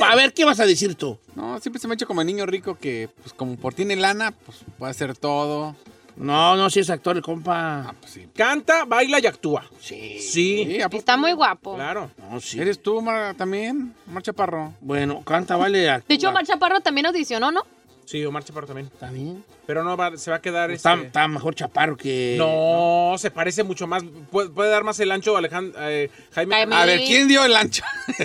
[0.00, 1.18] A ver, ¿qué vas a decir tú?
[1.34, 3.96] No, siempre se me ha hecho como el niño rico que, pues como por tiene
[3.96, 5.74] lana, pues puede hacer todo.
[6.16, 7.80] No, no, sí es actor el compa.
[7.88, 8.26] Ah, pues sí.
[8.34, 9.64] Canta, baila y actúa.
[9.80, 10.18] Sí.
[10.18, 10.78] Sí.
[10.92, 11.74] Está muy guapo.
[11.74, 12.10] claro.
[12.30, 12.58] No, sí.
[12.60, 13.94] ¿Eres tú, Mar, también?
[14.06, 14.72] Mar Chaparro.
[14.80, 15.78] Bueno, canta, vale.
[15.80, 16.30] De hecho, actúa.
[16.30, 17.62] Omar Chaparro también audicionó, ¿no?
[18.06, 18.86] Sí, Omar Chaparro también.
[18.86, 19.44] Está bien.
[19.66, 22.36] Pero no va- se va a quedar Está, este- está mejor chaparro que.
[22.38, 24.04] No, se parece mucho más.
[24.30, 26.54] Puede, puede dar más el ancho Alejandro, eh, Jaime.
[26.54, 26.76] Jaime.
[26.76, 27.82] A ver, ¿quién dio el ancho?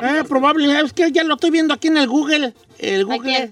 [0.00, 2.54] Eh, probable, es que ya lo estoy viendo aquí en el Google.
[2.78, 3.50] El Google.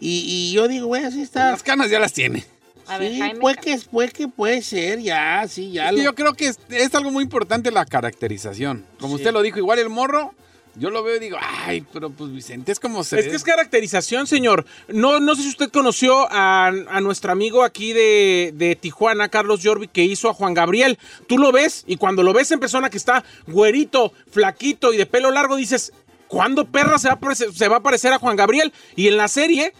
[0.00, 1.50] Y, y yo digo, güey, así está.
[1.52, 2.44] Las canas ya las tiene.
[2.88, 3.40] A ver, sí, Jaime.
[3.40, 5.84] puede que, puede que puede ser, ya, sí, ya.
[5.86, 8.84] Es que lo- yo creo que es, es algo muy importante la caracterización.
[9.00, 9.22] Como Sí.
[9.22, 10.34] usted lo dijo, igual el morro,
[10.74, 13.42] yo lo veo y digo, ay, pero pues Vicente es como se Es que es
[13.42, 14.64] caracterización, señor.
[14.86, 19.60] No, no sé si usted conoció a, a nuestro amigo aquí de, de Tijuana, Carlos
[19.62, 20.96] Yorbi, que hizo a Juan Gabriel.
[21.26, 25.06] Tú lo ves y cuando lo ves en persona que está güerito, flaquito y de
[25.06, 25.92] pelo largo, dices,
[26.28, 28.72] ¿cuándo perra se va, a parecer, se va a parecer a Juan Gabriel?
[28.94, 29.72] Y en la serie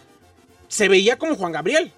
[0.66, 1.92] se veía como Juan Gabriel.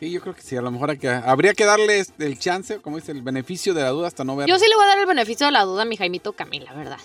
[0.00, 0.56] Sí, yo creo que sí.
[0.56, 3.74] A lo mejor hay que- habría que darle este, el chance, como dice, el beneficio
[3.74, 4.48] de la duda hasta no ver.
[4.48, 6.72] Yo sí le voy a dar el beneficio de la duda a mi Jaimito Camila,
[6.72, 6.98] verdad.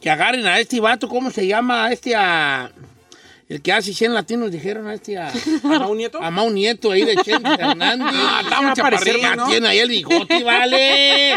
[0.00, 1.86] Que agarren a este vato, ¿cómo se llama?
[1.86, 2.70] A este a...
[3.48, 5.32] El que hace 100 latinos dijeron a este a...
[5.80, 6.22] ¿A un nieto?
[6.22, 8.06] A Mau Nieto ahí de Chente Fernández.
[8.12, 9.48] Ah, está Ya ¿no?
[9.48, 11.34] tiene ahí el bigote, vale.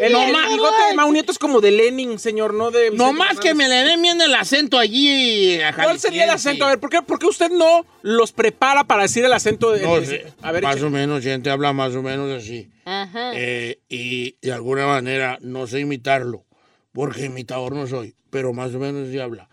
[0.00, 2.90] El, No el ma- bigote de Mau Nieto es como de Lenin, señor, no de.
[2.92, 5.60] No más que me le den bien el acento allí.
[5.62, 6.66] a ¿Cuál sería el acento?
[6.66, 9.82] A ver, ¿por qué, por qué usted no los prepara para decir el acento de.
[9.82, 12.68] No de- a ver, más o menos, gente habla más o menos así.
[12.84, 13.32] Ajá.
[13.34, 16.44] Eh, y de alguna manera no sé imitarlo,
[16.92, 19.48] porque imitador no soy, pero más o menos sí habla.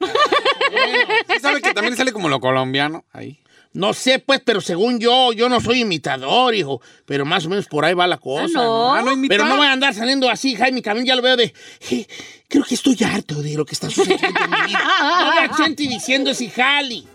[0.00, 3.38] Sí sabe que también sale como lo colombiano ahí.
[3.74, 7.66] No sé, pues, pero según yo, yo no soy imitador, hijo, pero más o menos
[7.66, 8.44] por ahí va la cosa.
[8.44, 8.94] Ah, no.
[8.94, 9.12] Ah, no.
[9.28, 11.52] Pero no voy a andar saliendo así, Jaime Camín, ya lo veo de...
[11.80, 12.08] "Je,
[12.48, 14.80] creo que estoy harto de lo que está sucediendo en mi vida.
[15.20, 17.06] No veo a Chente diciendo si jali.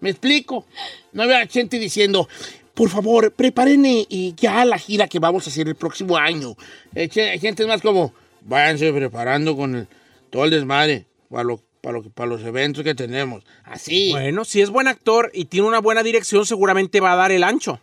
[0.00, 0.66] ¿Me explico?
[1.12, 2.28] No veo a Chente diciendo...
[2.74, 6.56] Por favor, preparen eh, ya la gira que vamos a hacer el próximo año.
[6.94, 9.88] Eh, gente es más como, váyanse preparando con el-
[10.32, 13.44] todo el desmadre para, lo, para, lo, que- para los eventos que tenemos.
[13.64, 14.10] Así.
[14.10, 17.44] Bueno, si es buen actor y tiene una buena dirección, seguramente va a dar el
[17.44, 17.78] ancho.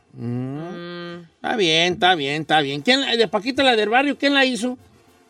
[1.35, 2.81] Está bien, está bien, está bien.
[2.81, 4.77] ¿Quién, de Paquita, la del barrio, quién la hizo?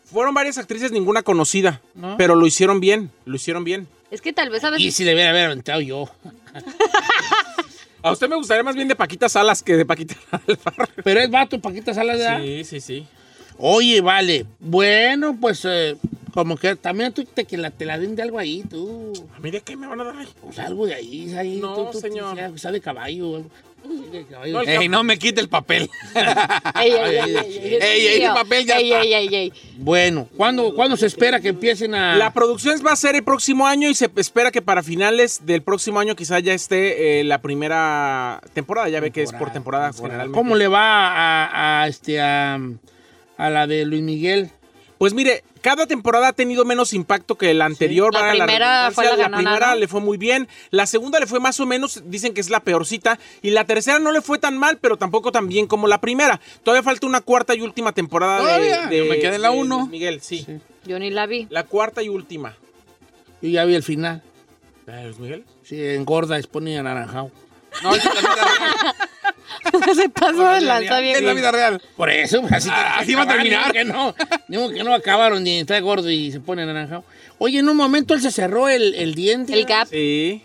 [0.04, 1.80] Fueron varias actrices, ninguna conocida.
[1.94, 2.16] ¿No?
[2.16, 3.86] Pero lo hicieron bien, lo hicieron bien.
[4.10, 4.94] Es que tal vez a Y veces.
[4.96, 6.08] si le hubiera haber aventado yo.
[8.02, 10.14] A usted me gustaría más bien de Paquita Salas que de Paquita.
[11.04, 13.06] Pero es vato, Paquita Salas de Sí, sí, sí.
[13.58, 14.46] Oye, vale.
[14.58, 15.96] Bueno, pues eh,
[16.32, 19.12] como que también tú te, que la, te la den de algo ahí, tú.
[19.36, 20.28] ¿A mí de qué me van a dar ahí?
[20.42, 21.56] Pues algo de ahí, ahí.
[21.60, 22.34] No, tú, tú, tú, señor.
[22.36, 23.44] sea- sea de caballo.
[24.12, 24.52] de caballo.
[24.52, 25.88] No, Ey, no me quite el papel.
[26.14, 29.02] Ey, ey, ey, ey, ey, Ey, ey, el papel ya ey, está.
[29.02, 29.52] ey, ey, ey.
[29.78, 32.16] Bueno, ¿cuándo, ¿cuándo se espera que empiecen a...?
[32.16, 35.62] La producción va a ser el próximo año y se espera que para finales del
[35.62, 38.88] próximo año quizá ya esté eh, la primera temporada.
[38.90, 40.36] Ya ve que es por temporadas generalmente.
[40.36, 42.58] ¿Cómo le va a, a, este, a,
[43.38, 44.50] a la de Luis Miguel?
[45.00, 48.12] Pues mire, cada temporada ha tenido menos impacto que la anterior.
[48.12, 49.76] La primera fue la ganona, primera ¿no?
[49.76, 52.60] le fue muy bien, la segunda le fue más o menos, dicen que es la
[52.60, 56.02] peorcita, y la tercera no le fue tan mal, pero tampoco tan bien como la
[56.02, 56.38] primera.
[56.62, 59.50] Todavía falta una cuarta y última temporada de, Todavía, de- yo me quedé en la
[59.52, 59.78] de uno.
[59.78, 60.46] Luis Miguel, sí.
[60.84, 61.46] Yo ni la vi.
[61.48, 62.54] La cuarta y última.
[63.40, 64.22] Yo ya vi el final.
[64.84, 65.44] ¿La de Luis Miguel?
[65.62, 67.30] Sí, engorda, es pone anaranjado.
[67.82, 68.94] No, es la vida real.
[69.94, 71.16] Se pasó de lanza bien.
[71.16, 71.82] Es la vida real.
[71.96, 73.72] Por eso, pues, así, Ah, así va a acabar, terminar.
[73.72, 74.14] Digo que no,
[74.48, 77.04] digo que no acabaron ni está gordo y se pone naranjado.
[77.38, 79.52] Oye, en un momento él se cerró el, el diente.
[79.54, 79.88] El gap.
[79.88, 80.42] Sí.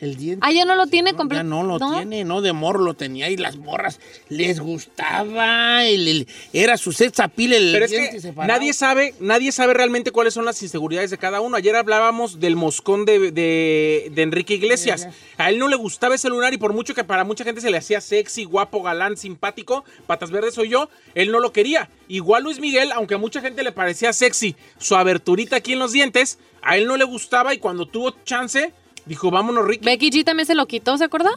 [0.00, 0.46] El diente.
[0.46, 1.40] Ah, ya no lo tiene No, completo.
[1.42, 5.84] Ya no lo tiene, no, de morro lo tenía y las morras les gustaba.
[5.84, 8.52] el- el- era su sex appeal el Pero es que separado.
[8.58, 11.56] nadie sabe, nadie sabe realmente cuáles son las inseguridades de cada uno.
[11.56, 15.08] Ayer hablábamos del moscón de, de- de Enrique Iglesias.
[15.36, 17.70] A él no le gustaba ese lunar y por mucho que para mucha gente se
[17.70, 21.90] le hacía sexy, guapo, galán, simpático, patas verdes soy yo, él no lo quería.
[22.08, 25.92] Igual Luis Miguel, aunque a mucha gente le parecía sexy su aberturita aquí en los
[25.92, 28.72] dientes, a él no le gustaba y cuando tuvo chance,
[29.06, 29.84] dijo, vámonos, Ricky.
[29.84, 31.30] Becky G también se lo quitó, ¿se acuerda?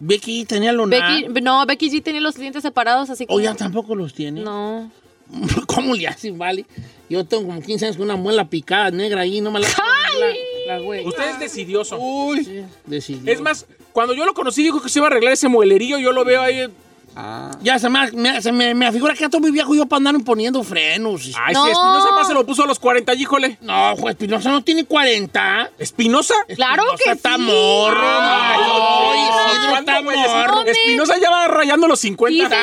[0.00, 1.00] Becky tenía lunar.
[1.22, 3.40] Becky, no, Becky G tenía los dientes separados, así O como.
[3.40, 4.40] ya tampoco los tiene.
[4.42, 4.90] No.
[5.66, 6.64] ¿Cómo le hacen, vale?
[7.08, 9.68] Yo tengo como 15 años con una muela picada negra ahí, no me la...
[9.68, 11.06] la, la güey.
[11.06, 11.98] Usted es decidioso.
[11.98, 12.44] Uy.
[12.44, 13.32] Sí, decidió.
[13.32, 16.12] Es más, cuando yo lo conocí dijo que se iba a arreglar ese muelerillo, yo
[16.12, 16.68] lo veo ahí.
[17.16, 17.50] Ah.
[17.62, 19.98] Ya se me, me, se me, me afigura que ya estoy muy viejo yo para
[19.98, 21.22] andar poniendo frenos.
[21.36, 21.64] Ay, No.
[21.64, 23.58] si Espinosa más se lo puso a los 40, híjole.
[23.60, 25.70] No, juez Espinosa no tiene 40.
[25.78, 26.34] ¿Espinosa?
[26.54, 27.42] Claro Espinosa que está sí.
[27.42, 30.16] morro, Ah, no, Isidro ¿cuándo, está güey?
[30.18, 30.62] morro.
[30.64, 32.48] Espinosa ya va rayando los 50.
[32.48, 32.54] Sí,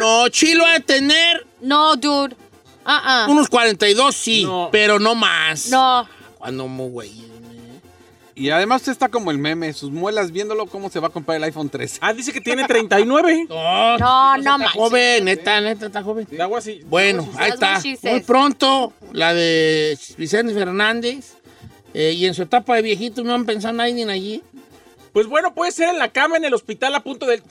[0.00, 2.36] no, Chilo ha de tener No, dude.
[2.84, 3.26] Ah, ah.
[3.28, 4.68] unos 42, sí, No.
[4.72, 5.68] pero no más.
[5.68, 6.08] No.
[6.38, 7.30] Cuando muy güey.
[8.40, 11.44] Y además está como el meme, sus muelas viéndolo cómo se va a comprar el
[11.44, 11.98] iPhone 13.
[12.00, 13.46] Ah, dice que tiene 39.
[13.50, 14.72] No, No, no está manches.
[14.80, 16.26] joven, neta, neta, está joven.
[16.40, 16.80] Algo así.
[16.86, 17.80] Bueno, ahí está.
[18.10, 21.34] Muy pronto, la de Vicente Fernández.
[21.92, 24.42] eh, y en su etapa de viejito no han pensado nadie allí.
[25.12, 27.42] Pues bueno, puede ser en la cama, en el hospital, a punto del...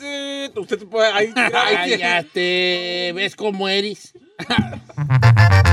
[0.55, 1.11] Usted puede...
[1.11, 4.13] Ahí, ahí Ay, ya te ves cómo eres.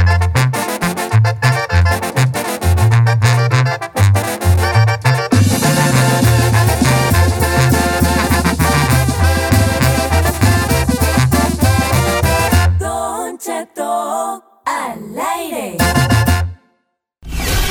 [14.76, 15.76] al aire.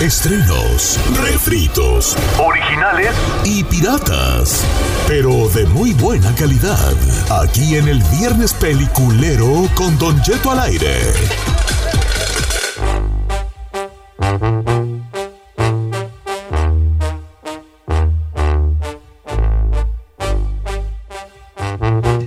[0.01, 3.15] Estrenos, refritos, originales
[3.45, 4.65] y piratas,
[5.07, 6.93] pero de muy buena calidad.
[7.43, 10.99] Aquí en el Viernes Peliculero con Don Jeto al aire.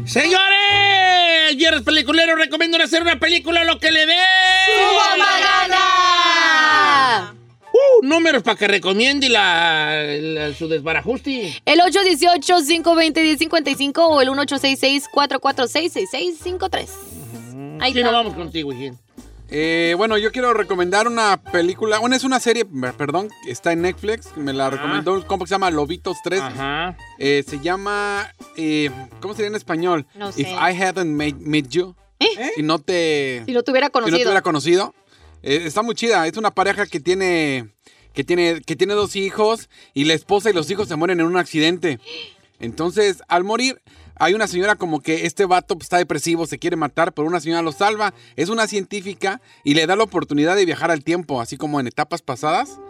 [0.06, 4.47] Señores, viernes peliculero, recomiendo hacer una película lo que le dé.
[8.18, 11.62] Números para que recomiende la, la- su desbarajuste.
[11.64, 16.88] El 818-520-1055 o el 1866-446-6653.
[17.81, 18.11] Ahí Sí, no está.
[18.11, 18.98] vamos contigo, hijín.
[19.50, 21.98] Eh, bueno, yo quiero recomendar una película.
[22.00, 24.37] Bueno, es una serie, per- perdón, está en Netflix.
[24.37, 26.40] Me la recomendó un compa que se llama Lobitos 3.
[26.40, 26.96] Ajá.
[27.18, 28.31] Eh, se llama.
[28.57, 30.07] eh, ¿Cómo sería en español?
[30.16, 30.50] No If sé.
[30.50, 31.94] I hadn't made, met you.
[32.57, 33.42] Si no te.
[33.46, 34.18] Si lo tuviera Si no conocido.
[34.18, 34.94] te hubiera conocido.
[35.42, 36.26] Eh, está muy chida.
[36.26, 37.68] Es una pareja que tiene,
[38.18, 38.61] que tiene.
[38.62, 39.68] Que tiene dos hijos.
[39.94, 42.00] Y la esposa y los hijos se mueren en un accidente.
[42.61, 43.81] Entonces, al morir,
[44.16, 47.38] hay una señora como que este vato pues, está depresivo, se quiere matar, pero una
[47.40, 48.12] señora lo salva.
[48.35, 51.87] Es una científica y le da la oportunidad de viajar al tiempo, así como en
[51.87, 52.81] etapas pasadas.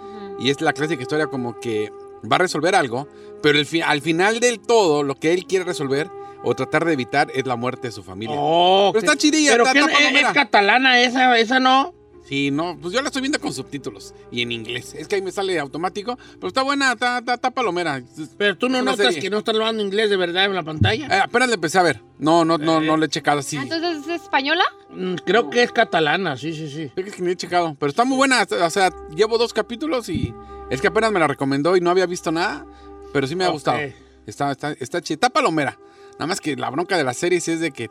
[0.41, 1.93] Y es la clásica historia como que
[2.31, 3.07] va a resolver algo,
[3.43, 6.09] pero el fi- al final del todo, lo que él quiere resolver
[6.43, 8.37] o tratar de evitar es la muerte de su familia.
[8.38, 11.93] Oh, Pero está chidilla, ¿Pero está- está es, es catalana esa, esa no?
[12.26, 14.94] Sí, no, pues yo la estoy viendo con subtítulos y en inglés.
[14.94, 18.02] Es que ahí me sale automático, pero está buena, está, está, está palomera.
[18.37, 19.20] Pero tú no notas serie.
[19.20, 21.07] que no está hablando inglés de verdad en la pantalla.
[21.07, 22.02] Eh, apenas le empecé a ver.
[22.18, 23.57] No, no, no, no le he checado así.
[23.57, 24.64] Ah, Entonces, ¿es española?
[24.90, 26.90] Mm, Creo que es catalana, sí, sí, sí.
[26.96, 27.76] Es que ni he checado.
[27.78, 28.46] Pero está muy buena.
[28.62, 30.35] O sea, llevo dos capítulos y
[30.70, 32.66] es que apenas me la recomendó y no había visto nada.
[33.12, 33.78] Pero sí me ha gustado.
[34.26, 35.14] Está, está, está chida.
[35.14, 35.78] Está palomera.
[36.12, 37.90] Nada más que la bronca de las series es de que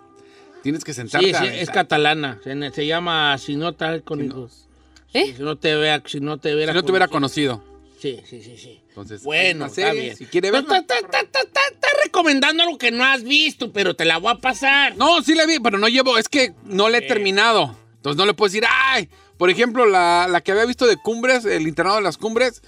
[0.67, 1.27] tienes que sentarte.
[1.27, 2.39] Sí, sí, es catalana.
[2.43, 4.67] Se, se llama Si no tal con hijos.
[5.13, 5.33] ¿Eh?
[5.37, 7.63] Si no te vea, si no te hubiera Si no te hubiera conocido.
[8.01, 8.81] Sí, sí, sí, sí.
[8.89, 10.15] Entonces, Bueno, está bien.
[10.15, 10.49] Si quiere.
[10.49, 14.31] Está, está- está- está- está recomendando algo que no has visto, pero te la voy
[14.33, 14.95] a pasar.
[14.97, 16.17] No, sí la vi, pero no llevo.
[16.17, 17.75] Es que no la he terminado.
[17.95, 19.09] Entonces no le puedo decir, ¡ay!
[19.37, 22.61] Por ejemplo, la, la que había visto de Cumbres, el internado de las Cumbres.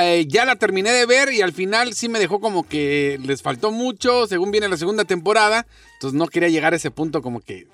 [0.00, 3.42] Eh, ya la terminé de ver y al final sí me dejó como que les
[3.42, 5.66] faltó mucho, según viene la segunda temporada.
[5.94, 7.66] Entonces no quería llegar a ese punto como que...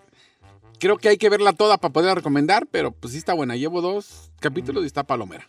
[0.79, 3.57] Creo que hay que verla toda para poderla recomendar, pero pues sí está buena.
[3.57, 5.49] Llevo dos capítulos y está palomera.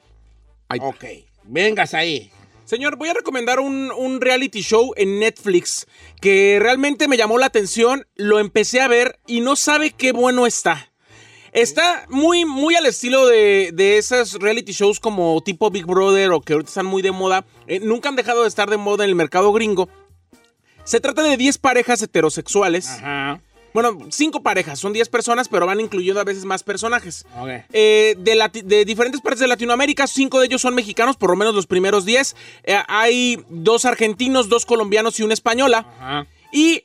[0.70, 0.90] Ahí está.
[0.90, 1.06] Ok,
[1.44, 2.32] vengas ahí.
[2.64, 5.88] Señor, voy a recomendar un, un reality show en Netflix
[6.22, 10.48] que realmente me llamó la atención, lo empecé a ver y no sabe qué bueno
[10.48, 10.92] está.
[11.56, 16.42] Está muy, muy al estilo de, de esas reality shows como tipo Big Brother o
[16.42, 17.46] que ahorita están muy de moda.
[17.66, 19.88] Eh, nunca han dejado de estar de moda en el mercado gringo.
[20.84, 22.90] Se trata de 10 parejas heterosexuales.
[22.90, 23.42] Ajá.
[23.74, 27.26] Bueno, 5 parejas, son 10 personas, pero van incluyendo a veces más personajes.
[27.72, 31.68] Eh, de, diferentes partes de Latinoamérica, cinco de ellos son mexicanos, por lo menos los
[31.68, 32.36] primeros diez.
[32.64, 35.88] Eh, hay dos argentinos, dos colombianos y una española.
[36.00, 36.28] Ajá.
[36.52, 36.84] Y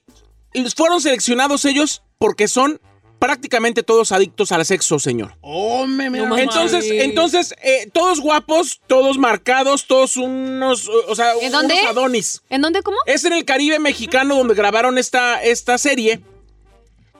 [0.77, 2.81] fueron seleccionados ellos porque son
[3.21, 5.37] prácticamente todos adictos al sexo, señor.
[5.43, 11.53] Oh, me, me Entonces, entonces eh, todos guapos, todos marcados, todos unos, o sea, ¿En
[11.53, 11.75] dónde?
[11.75, 12.43] unos adonis.
[12.49, 12.97] ¿En dónde, cómo?
[13.07, 16.21] Es en el Caribe mexicano donde grabaron esta, esta serie.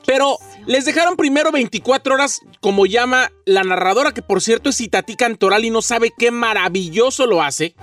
[0.05, 5.15] Pero les dejaron primero 24 horas, como llama la narradora, que por cierto es Itatí
[5.15, 7.75] Cantoral y no sabe qué maravilloso lo hace.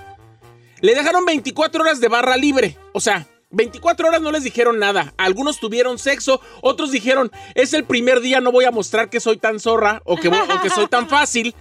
[0.81, 2.77] Le dejaron 24 horas de barra libre.
[2.93, 5.15] O sea, 24 horas no les dijeron nada.
[5.17, 9.37] Algunos tuvieron sexo, otros dijeron, es el primer día, no voy a mostrar que soy
[9.39, 11.55] tan zorra o que, voy- o que soy tan fácil.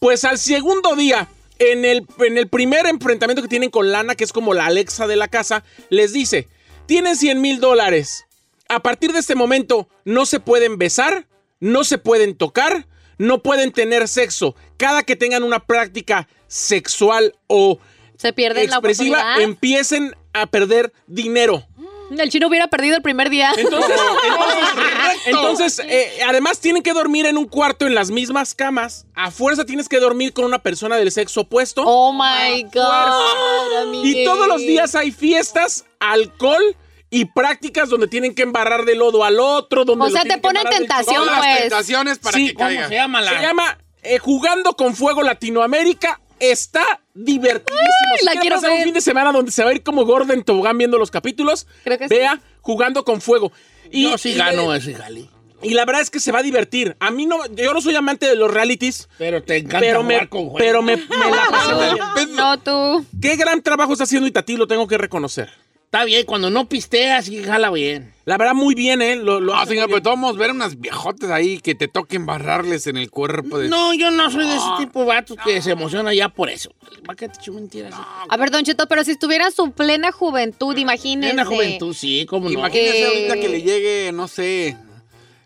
[0.00, 4.24] Pues al segundo día, en el, en el primer enfrentamiento que tienen con Lana, que
[4.24, 6.48] es como la Alexa de la casa, les dice,
[6.86, 8.24] tienen 100 mil dólares.
[8.68, 11.26] A partir de este momento no se pueden besar,
[11.60, 12.86] no se pueden tocar,
[13.18, 14.56] no pueden tener sexo.
[14.78, 17.78] Cada que tengan una práctica sexual o
[18.20, 19.42] Se pierde la expresiva, oportunidad.
[19.42, 21.64] empiecen a perder dinero.
[22.10, 23.52] El chino hubiera perdido el primer día.
[23.56, 23.96] Entonces,
[25.26, 29.06] entonces, entonces, eh, además tienen que dormir en un cuarto en las mismas camas.
[29.14, 31.82] A fuerza tienes que dormir con una persona del sexo opuesto.
[31.86, 34.04] Oh my God.
[34.04, 36.76] Y todos los días hay fiestas, alcohol
[37.10, 39.84] y prácticas donde tienen que embarrar de lodo al otro.
[39.84, 41.16] Donde O sea, te ponen tentación.
[41.24, 41.60] Todas las pues.
[41.60, 42.88] tentaciones para Sí, que ¿cómo caiga.
[42.88, 43.30] se llama la?
[43.30, 46.20] Se llama eh, Jugando con Fuego Latinoamérica.
[46.40, 47.86] Está divertidísimo.
[48.18, 50.04] Si la quiere quiero pasar un fin de semana donde se va a ir como
[50.04, 52.14] gordo en tobogán viendo los capítulos, Creo que sí.
[52.14, 53.52] vea Jugando con Fuego.
[53.90, 55.28] Y, Yo sí y- gano ese jali.
[55.62, 56.96] Y la verdad es que se va a divertir.
[57.00, 60.22] A mí no, yo no soy amante de los realities, Pero te encanta pero jugar
[60.22, 62.26] me, con pero me, me la pasé.
[62.34, 63.04] No, tú.
[63.20, 65.50] Qué gran trabajo está haciendo Itatí, lo tengo que reconocer.
[65.92, 68.12] Está bien, cuando no pisteas, sí jala bien.
[68.24, 69.16] La verdad, muy bien, ¿eh?
[69.16, 71.88] Lo, lo No, hace señor, pero todos vamos a ver unas viejotes ahí que te
[71.88, 73.58] toquen barrarles en el cuerpo.
[73.58, 73.68] De...
[73.68, 76.72] No, yo no soy de ese tipo de vatos que se emociona ya por eso.
[77.04, 77.92] ¿Para qué te echo mentiras?
[78.28, 81.30] A ver, Don Cheto, pero si estuviera en su plena juventud, imagínese.
[81.30, 82.52] En la juventud, sí, cómo no.
[82.60, 83.06] Imagínese Eh.
[83.06, 84.76] ahorita que le llegue, no sé,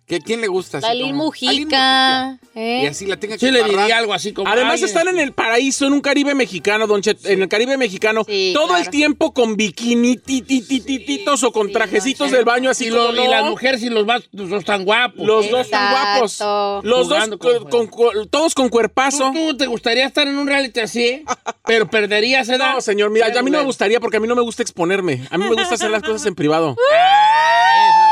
[0.06, 0.78] ¿Qué, ¿Quién le gusta?
[0.78, 2.38] así como- Mujica.
[2.54, 2.88] Y ¿eh?
[2.88, 4.48] así la tenga que Sí le diría algo así como...
[4.48, 7.76] Además ay, están en el paraíso, en un Caribe mexicano, Don Chet, en el Caribe
[7.78, 8.82] mexicano, Sí, todo claro.
[8.84, 13.82] el tiempo con bikinititititos o con trajecitos del baño así Y, lo- y las mujeres
[13.82, 15.26] y los los están guapos.
[15.26, 16.38] Los dos tan guapos.
[16.84, 19.30] Los dos Jugando con, con- con- con- todos con cuerpazo.
[19.32, 21.24] ¿Tú, tú te gustaría estar en un reality así,
[21.66, 22.74] pero perderías edad?
[22.74, 25.26] No, señor, mira, a mí no me gustaría porque a mí no me gusta exponerme.
[25.30, 26.76] A mí me gusta hacer las cosas en privado.
[26.96, 28.03] Ah, eso,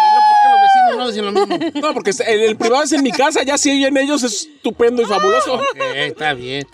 [0.96, 1.94] ¿no?
[1.94, 5.04] Porque el, el privado es en mi casa, ya si oyen ellos es estupendo y
[5.06, 5.60] fabuloso.
[5.94, 6.66] Está bien.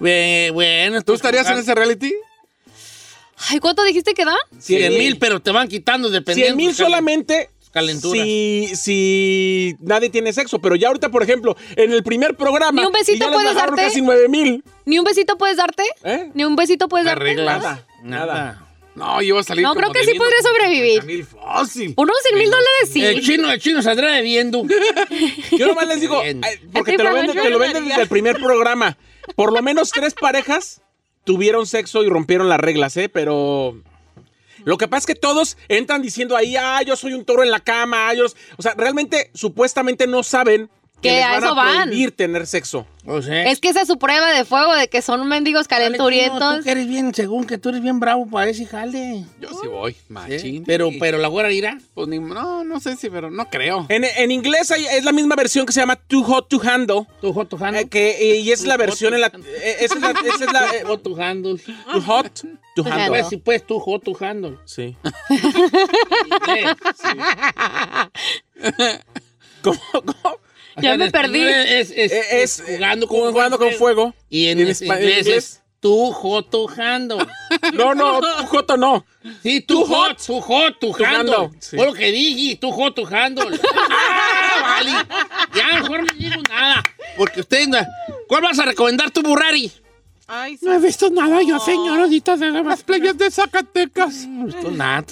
[0.00, 2.12] Bue- Bueno, ¿Tú estarías en ese reality?
[3.50, 4.36] Ay, ¿cuánto dijiste que dan?
[4.58, 6.54] 100 mil, pero te van quitando dependiendo.
[6.54, 8.22] 100 mil solamente calenturas.
[8.24, 10.58] si, si nadie tiene sexo.
[10.60, 12.80] Pero ya ahorita, por ejemplo, en el primer programa.
[12.80, 13.82] ¿Ni un besito y ya les puedes darte?
[13.82, 14.64] casi 9 mil.
[14.86, 15.82] ¿Ni un besito puedes darte?
[16.04, 16.30] ¿Eh?
[16.32, 17.22] ¿Ni un besito puedes darte?
[17.22, 17.62] arreglas.
[17.62, 18.65] Nada, Nada.
[18.96, 21.02] No, yo voy a salir No, como creo que sí podría sobrevivir.
[21.02, 21.94] 30 mil fácil.
[21.96, 23.04] Unos 100 mil dólares sí.
[23.04, 24.64] El chino, el chino saldrá debiendo.
[25.52, 26.40] Yo nomás les digo, Bien.
[26.72, 28.96] porque te lo, venden, te lo venden desde el primer programa.
[29.34, 30.80] Por lo menos tres parejas
[31.24, 33.10] tuvieron sexo y rompieron las reglas, ¿eh?
[33.10, 33.76] Pero.
[34.64, 37.52] Lo que pasa es que todos entran diciendo ahí, ah, yo soy un toro en
[37.52, 38.24] la cama, ah, yo...
[38.56, 40.70] O sea, realmente, supuestamente no saben
[41.06, 41.82] que, Que les a van eso a van.
[41.88, 42.86] prohibir tener sexo.
[43.08, 45.84] O sea, Es que esa es su prueba de fuego de que son mendigos Dale,
[45.86, 46.58] chino, calenturientos.
[46.58, 49.24] Tú que eres bien, según que tú eres bien bravo para ese jale.
[49.40, 49.98] Yo sí voy, ¿sí?
[50.08, 50.64] machín.
[50.66, 51.78] Pero, pero la güera irá.
[51.94, 53.86] Pues ni- no, no sé si, pero no creo.
[53.88, 57.06] En, en inglés hay- es la misma versión que se llama Too Hot to Handle.
[57.20, 57.82] Tu hot to handle.
[57.82, 59.28] eh, que, eh, y es Too la versión en la...
[59.28, 60.10] eh, esa es la...
[60.10, 61.56] esa es la, eh, hot to handle.
[61.92, 62.42] too Hot
[62.74, 63.10] to A Handle.
[63.10, 64.56] ver si puedes tú hot to handle.
[64.64, 64.96] Sí.
[66.56, 66.66] Eh,
[69.62, 69.78] ¿Cómo?
[69.92, 70.38] cómo?
[70.82, 71.40] Ya me perdí.
[71.42, 74.14] español Es, es- Eh, es es jugando con, jugando con fuego.
[74.28, 75.62] Y en, en inglés, es
[76.50, 77.18] to handle.
[77.74, 79.04] No, no, tu Joto no.
[79.42, 80.74] Sí, tu Too hot, tu hot,
[81.04, 81.76] handle, sí.
[81.76, 82.72] Fue lo que dije, tu
[83.06, 83.58] handle.
[83.90, 84.90] ah, vale.
[85.54, 86.82] Ya mejor no digo nada.
[87.16, 87.68] Porque usted,
[88.28, 89.70] ¿cuál vas a recomendar tu Burrari?
[90.28, 90.66] Ay, sí.
[90.74, 94.26] he visto nada yo, señorita de Las playas de Zacatecas.
[94.26, 95.04] No he visto nada.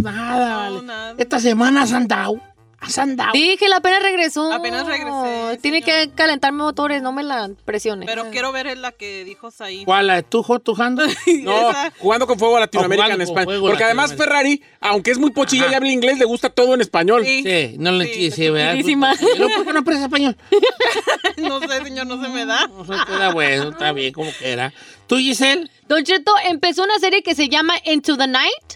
[0.00, 0.82] Nada, vale.
[0.82, 1.14] nada.
[1.18, 2.40] Esta semana has andado.
[2.86, 3.32] Has andado.
[3.32, 4.52] Dije, la apenas regresó.
[4.52, 6.08] Apenas regresé, Tiene señor.
[6.08, 8.06] que calentarme motores, no me la presione.
[8.06, 9.84] Pero quiero ver la que dijo Saí.
[9.84, 10.06] ¿Cuál?
[10.06, 11.06] ¿La de tu hot, tu handle?
[11.42, 11.92] No, Esa.
[11.98, 13.58] jugando con fuego a Latinoamérica en España.
[13.60, 14.14] Porque además.
[14.14, 15.72] Ferrari, aunque es muy pochilla Ajá.
[15.72, 17.24] y habla inglés, le gusta todo en español.
[17.24, 17.42] Sí.
[17.42, 18.30] Sí, no le Sí.
[18.30, 18.76] Sí, ¿verdad?
[18.76, 20.36] ¿Pero ¿Por qué no aprendes español?
[21.36, 22.66] No sé, señor, no se me da.
[22.68, 24.72] No sé, queda bueno, está bien, como quiera.
[25.06, 25.68] ¿Tú, Giselle?
[25.86, 28.74] Don Cheto empezó una serie que se llama Into the Night.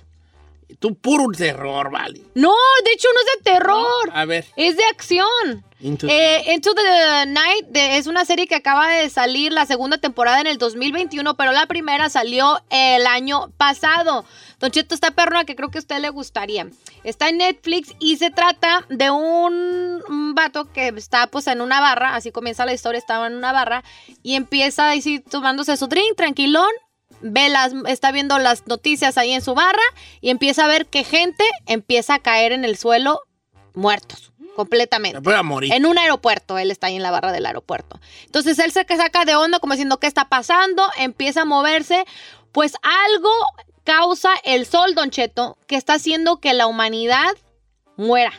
[0.78, 2.20] Tú puro terror, vale.
[2.34, 2.54] No,
[2.84, 4.10] de hecho no es de terror.
[4.14, 4.46] A ver.
[4.56, 5.64] Es de acción.
[5.80, 9.96] Into- Eh, Into the Night de- es una serie que acaba de salir la segunda
[9.98, 14.24] temporada en el 2021, pero la primera salió el año pasado.
[14.58, 16.66] Don Cheto está perrona que creo que a usted le gustaría.
[17.02, 21.80] Está en Netflix y se trata de un, un vato que está pues en una
[21.80, 23.82] barra, así comienza la historia, estaba en una barra
[24.22, 26.68] y empieza así tomándose su drink tranquilón.
[27.20, 29.82] Ve las, está viendo las noticias ahí en su barra
[30.20, 33.20] y empieza a ver que gente empieza a caer en el suelo
[33.74, 35.18] muertos, completamente.
[35.18, 35.72] Me voy a morir.
[35.72, 38.00] En un aeropuerto, él está ahí en la barra del aeropuerto.
[38.24, 40.82] Entonces él se saca de onda como diciendo, ¿qué está pasando?
[40.98, 42.04] Empieza a moverse.
[42.52, 43.30] Pues algo
[43.84, 47.30] causa el sol, Don Cheto, que está haciendo que la humanidad
[47.96, 48.32] muera.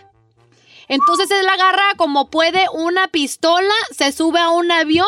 [0.87, 5.07] Entonces él agarra como puede una pistola, se sube a un avión,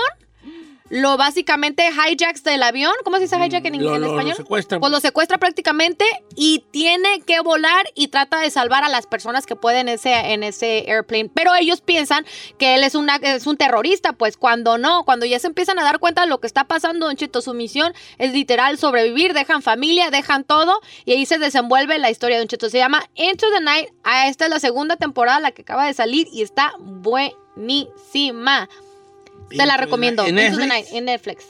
[0.89, 2.91] lo básicamente hijacks del avión.
[3.03, 4.35] ¿Cómo se dice hijack en, Lo- en lo- lo español?
[4.35, 4.79] secuestra.
[4.79, 6.05] Pues lo secuestra prácticamente
[6.35, 10.43] y tiene que volar y trata de salvar a las personas que pueden ese, en
[10.43, 11.29] ese airplane.
[11.33, 12.25] Pero ellos piensan
[12.57, 15.83] que él es, una, es un terrorista, pues cuando no, cuando ya se empiezan a
[15.83, 19.61] dar cuenta de lo que está pasando, Don Cheto, su misión es literal sobrevivir, dejan
[19.61, 22.69] familia, dejan todo y ahí se desenvuelve la historia de Don Cheto.
[22.69, 23.89] Se llama Into the Night.
[24.03, 28.69] Ah, Esta es la segunda temporada, la que acaba de salir y está buenísima.
[29.57, 30.25] Te la recomiendo.
[30.25, 30.67] ¿En Netflix?
[30.67, 31.45] Night en Netflix.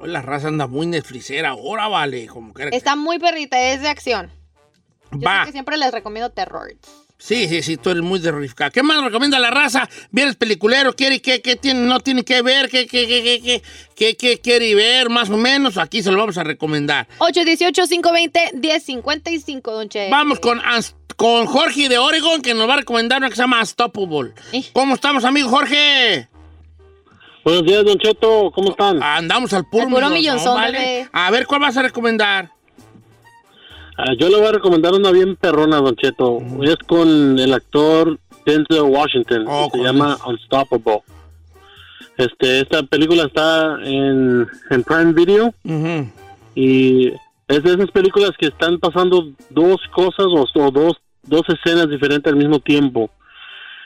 [0.00, 2.26] Hoy la raza anda muy Netflixera ahora, vale.
[2.26, 4.30] Como que Está muy perrita, es de acción.
[5.12, 5.46] Yo Va.
[5.46, 6.68] que siempre les recomiendo terror.
[7.18, 8.70] Sí, sí, sí, tú eres muy terrorífica.
[8.70, 9.88] ¿Qué más recomienda la raza?
[10.10, 10.94] ¿Vienes peliculero?
[10.94, 12.68] ¿Quiere qué, qué tiene, no tiene que ver?
[12.68, 13.62] ¿Qué, qué, qué,
[13.94, 15.08] qué, qué, quiere ver?
[15.08, 17.08] Más o menos, aquí se lo vamos a recomendar.
[17.18, 20.10] 818-520-1055, don Che.
[20.10, 20.60] Vamos con,
[21.16, 24.34] con Jorge de Oregon, que nos va a recomendar una que se llama Unstoppable.
[24.52, 24.64] Eh.
[24.74, 26.28] ¿Cómo estamos, amigo Jorge?
[27.46, 29.00] Buenos días, Don Cheto, ¿cómo están?
[29.00, 31.08] Andamos al puro, Al puro millonzón, millonzón, bebé.
[31.12, 32.50] A ver, ¿cuál vas a recomendar?
[33.96, 36.40] Ah, yo le voy a recomendar una bien perrona, Don Cheto.
[36.62, 39.44] Es con el actor Denzel Washington.
[39.46, 41.02] Oh, se con llama Unstoppable.
[42.16, 46.10] Este, esta película está en, en Prime Video Ujú.
[46.56, 47.12] y
[47.46, 52.32] es de esas películas que están pasando dos cosas o, o dos, dos escenas diferentes
[52.32, 53.08] al mismo tiempo.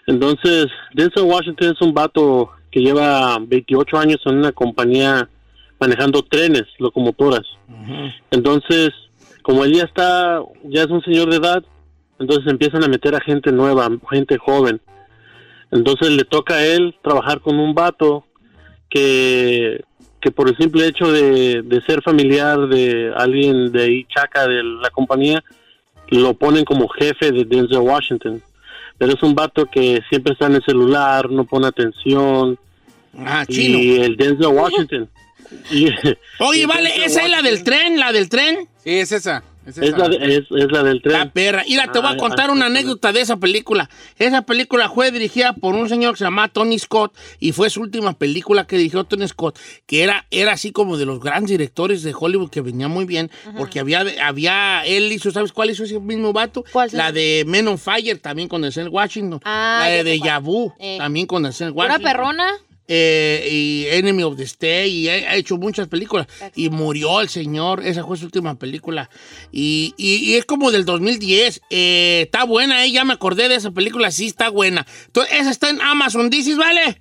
[0.06, 5.28] Entonces, Denzel Washington es un vato que lleva 28 años en una compañía
[5.78, 7.46] manejando trenes, locomotoras.
[8.30, 8.90] Entonces,
[9.42, 11.64] como él ya está, ya es un señor de edad,
[12.18, 14.80] entonces empiezan a meter a gente nueva, gente joven.
[15.70, 18.24] Entonces le toca a él trabajar con un vato
[18.90, 19.82] que,
[20.20, 24.62] que por el simple hecho de, de ser familiar de alguien de ahí, chaca de
[24.62, 25.42] la compañía,
[26.08, 28.42] lo ponen como jefe de Denzel Washington.
[29.00, 32.58] Pero es un vato que siempre está en el celular, no pone atención.
[33.18, 34.04] Ah, Y chino.
[34.04, 35.08] el Denzel Washington.
[35.70, 35.86] Y-
[36.38, 38.68] Oye, y vale, Denzel esa es la del tren, la del tren.
[38.84, 39.42] Sí, es esa.
[39.66, 41.12] Es, Es la, de- es, es la del tren.
[41.12, 41.62] La perra.
[41.68, 43.88] Mira, te voy a Ah, contar ah, una sí, anécdota de esa película.
[44.18, 47.82] Esa película fue dirigida por un señor que se llama Tony Scott y fue su
[47.82, 52.02] última película que dirigió Tony Scott, que era, era así como de los grandes directores
[52.02, 56.00] de Hollywood que venía muy bien, porque había, había, él hizo, ¿sabes cuál hizo ese
[56.00, 56.64] mismo vato?
[56.72, 59.40] ¿Cuál, La de Men on Fire también con Denzel Washington.
[59.44, 60.42] Ah, la de cuál.
[60.42, 60.96] Vu Eh.
[60.98, 62.02] también con Denzel ¿Una Washington.
[62.02, 62.50] perrona?
[62.92, 66.26] Eh, y Enemy of the State, y ha, ha hecho muchas películas.
[66.56, 69.08] Y murió el señor, esa fue su última película.
[69.52, 71.62] Y, y- y es como del 2010.
[71.70, 74.84] Eh, está buena, eh, ya me acordé de esa película, sí está buena.
[75.06, 76.98] Entonces, esa está en Amazon, dices, ¿vale?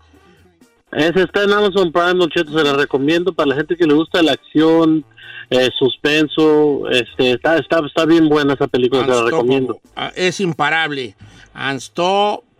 [0.91, 3.95] Ese está en Amazon Prime, Don Cheto, se la recomiendo para la gente que le
[3.95, 5.03] gusta la acción,
[5.49, 6.87] eh, suspenso.
[6.91, 9.81] Este, está, está, está bien buena esa película, se la recomiendo.
[9.95, 11.15] Ah, Es imparable.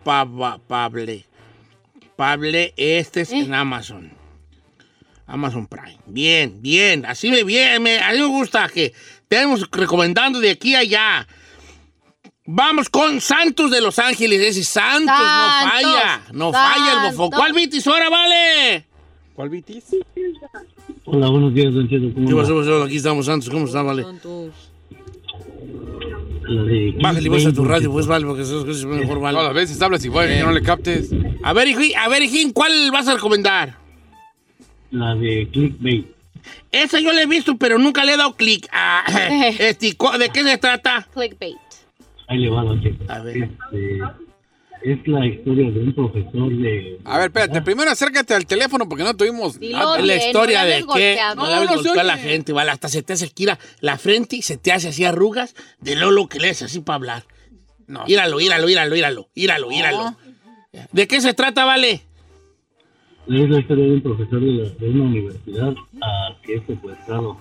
[0.04, 1.26] Unstoppable.
[2.20, 4.12] Pable, este es en Amazon.
[5.26, 6.00] Amazon Prime.
[6.04, 7.06] Bien, bien.
[7.06, 7.82] Así me bien.
[7.82, 8.92] Me, a mí me gusta que
[9.26, 11.26] tenemos recomendando de aquí a allá.
[12.44, 14.38] Vamos con Santos de Los Ángeles.
[14.38, 16.22] Ese Santos, no Santos, falla.
[16.32, 17.30] No falla el bofón.
[17.30, 17.38] Santos.
[17.38, 18.86] ¿Cuál vitis ahora vale?
[19.32, 19.84] ¿Cuál vitis?
[21.06, 22.12] Hola, buenos días, Don Cheto.
[22.12, 22.42] ¿cómo ¿Qué va?
[22.42, 22.82] pasó, pasó?
[22.82, 23.48] Aquí estamos, Santos.
[23.48, 24.04] ¿Cómo está, vale?
[27.00, 29.36] Bájale vos a tu Clickbait, radio, pues, vale, porque eso es mejor, vale.
[29.36, 31.10] Todas las veces hablas igual que no le captes.
[31.42, 33.76] A ver, hijín, a ver, hijín, ¿cuál vas a recomendar?
[34.90, 36.06] La de Clickbait.
[36.72, 38.66] Esa yo la he visto, pero nunca le he dado clic.
[38.72, 39.04] Ah,
[39.58, 41.06] este, ¿cu- ¿De qué se trata?
[41.12, 41.56] Clickbait.
[42.28, 43.04] Ahí le va, Don Cheto.
[43.12, 43.36] A ver.
[43.44, 43.98] Este,
[44.82, 46.98] es la historia de un profesor de...
[47.04, 51.16] A ver, espérate, primero acércate al teléfono porque no tuvimos la historia no de que
[51.36, 52.70] no, No, no a la gente, ¿vale?
[52.70, 56.28] Hasta se te hace gira la frente y se te hace así arrugas de Lolo
[56.28, 57.24] que le hace así para hablar.
[57.86, 58.04] No.
[58.06, 60.16] Íralo, íralo, íralo, íralo, íralo, íralo.
[60.92, 62.02] ¿De qué se trata, vale?
[63.28, 67.36] Es la historia de un profesor de, la- de una universidad ah, que es secuestrado.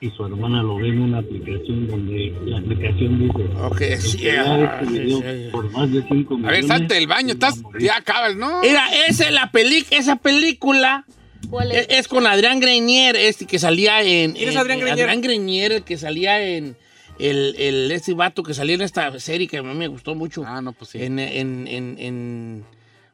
[0.00, 3.44] Y su hermana lo ve en una aplicación donde la aplicación dice...
[3.62, 6.60] Ok, sí, "Entregar ah, este sí, por más de 5 A millones...
[6.60, 7.82] ver, salte del baño, a estás, morir".
[7.86, 8.60] ya acabas, ¿no?
[8.60, 11.06] Mira, esa es la peli esa película
[11.48, 11.98] ¿Cuál es, es?
[12.00, 14.32] es con Adrián Grenier, este que salía en.
[14.32, 15.04] ¿Quién es Adrián en- Grenier?
[15.08, 16.76] Adrián Grenier, el que salía en.
[17.18, 20.42] El, el, este vato que salía en esta serie que a mí me gustó mucho.
[20.46, 21.02] Ah, no, pues sí.
[21.02, 22.64] En, en, en, en,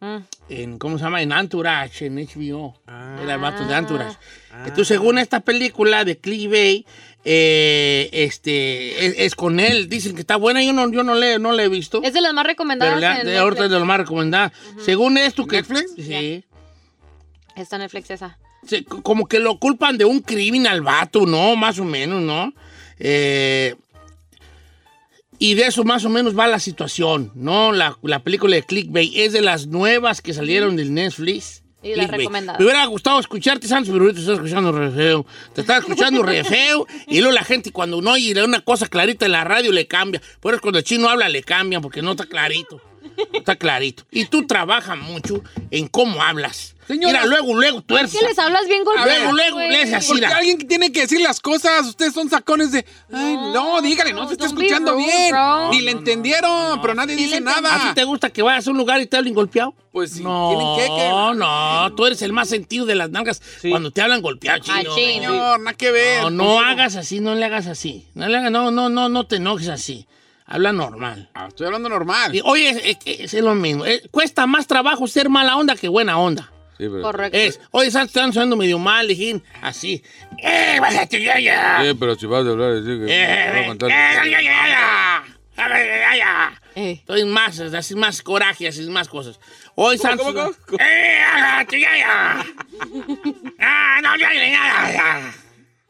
[0.01, 0.17] Mm.
[0.49, 1.21] en- ¿cómo se llama?
[1.23, 2.75] En Entourage, en HBO.
[2.87, 3.19] Ah.
[3.23, 4.17] Era el vato de Entourage.
[4.65, 6.87] Entonces, según esta película de Clickbait,
[7.25, 9.89] eh, este, es, es con él.
[9.91, 10.63] Dicen que está buena.
[10.63, 12.03] Yo no, yo no, le, no he visto.
[12.03, 14.53] Es de las más recomendadas pero le- en de ahorita es de lo más recomendada.
[14.83, 15.57] Según esto que...
[15.57, 15.93] ¿Netflix?
[15.97, 16.45] Sí.
[17.57, 18.39] Está en Netflix esa.
[19.03, 21.57] Como que lo culpan de un crimen al vato, ¿no?
[21.57, 22.53] Más o menos, ¿no?
[22.99, 23.75] Eh,
[25.41, 27.73] y de eso más o menos va la situación, ¿no?
[27.73, 31.63] La, la película de Clickbait es de las nuevas que salieron del Netflix.
[31.83, 32.61] Y recomendadas.
[32.61, 35.27] Me hubiera gustado escucharte, Santos, pero ahorita te estás escuchando re feo.
[35.55, 36.87] Te estás escuchando re feo.
[37.09, 40.21] Y luego la gente cuando no oye una cosa clarita en la radio le cambia.
[40.41, 42.83] Por eso cuando el chino habla le cambian porque no está clarito.
[43.33, 44.05] No está clarito.
[44.11, 46.77] Y tú trabajas mucho en cómo hablas.
[46.91, 48.11] Señora- Mira, luego, luego tú eres...
[48.13, 49.09] ¿Qué les hablas bien golpeado?
[49.09, 49.71] Luego, luego, güey?
[49.71, 50.09] le haces así.
[50.13, 54.13] Porque alguien que tiene que decir las cosas, ustedes son sacones de, ay, no, dígale,
[54.13, 55.35] no se está escuchando bien.
[55.71, 57.59] Ni le entendieron, pero nadie dice entendí.
[57.59, 57.95] ¿A ti nada.
[57.95, 59.75] te gusta que vayas a un lugar y te hablen golpeado?
[59.93, 60.89] Pues sí, No, que-
[61.37, 64.95] no, tú eres el más sentido de las nalgas cuando te hablan golpeado, chino.
[64.95, 66.23] Señor, nada que ver.
[66.25, 68.07] No, no hagas así, no le hagas así.
[68.15, 70.07] No, le hagas, no, no, no, no te enojes así.
[70.47, 71.31] Habla normal.
[71.35, 72.35] Ah, estoy hablando normal.
[72.35, 73.87] Y, oye, es, es- es lo mismo.
[73.87, 76.51] Eh, cuesta más trabajo ser mala onda que buena onda.
[76.81, 77.37] Sí, pero- Correcto.
[77.37, 79.43] Es, oye, Santos, están sonando medio mal, dijín.
[79.61, 80.03] Así.
[80.43, 81.83] ¡Eh, bájate ya, ya!
[81.85, 84.67] Sí, pero si vas a hablar, sí, que- ¡Eh, a eh, contar- ya, ya, ya,
[84.67, 85.25] ya!
[86.75, 86.93] Eh.
[86.93, 89.39] Estoy más, así más coraje, así más cosas.
[89.75, 90.27] Hoy Santos.
[90.27, 90.79] cómo, cómo, cómo?
[90.83, 92.47] ¡Eh, bájate ya, ya!
[93.59, 95.35] ¡Ah, no, ya, ya, ya, ya!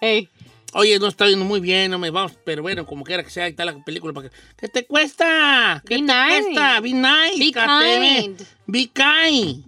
[0.00, 0.28] Ey.
[0.72, 3.44] Oye, no está yendo muy bien, no me vamos, pero bueno, como quiera que sea,
[3.44, 4.12] ahí está la película.
[4.12, 5.82] Para que, ¿Qué te cuesta?
[5.86, 6.42] ¿Qué Be te nice.
[6.42, 6.80] cuesta?
[6.80, 7.38] Be nice.
[7.38, 8.40] Be kind.
[8.66, 9.64] Be kind.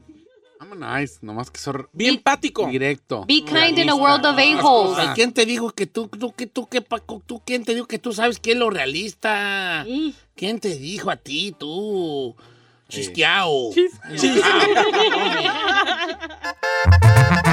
[0.62, 2.68] I'm nice, nomás que soy Bien empático.
[2.68, 3.24] directo.
[3.26, 4.96] Be kind in a world of a-holes.
[4.96, 7.86] Ay, ¿Quién te dijo que tú, tú, que tú, que Paco, tú, quién te dijo
[7.88, 9.82] que tú sabes qué es lo realista?
[9.84, 10.14] Sí.
[10.36, 12.36] ¿Quién te dijo a ti, tú?
[12.88, 13.70] Chisqueado.
[13.72, 13.88] Don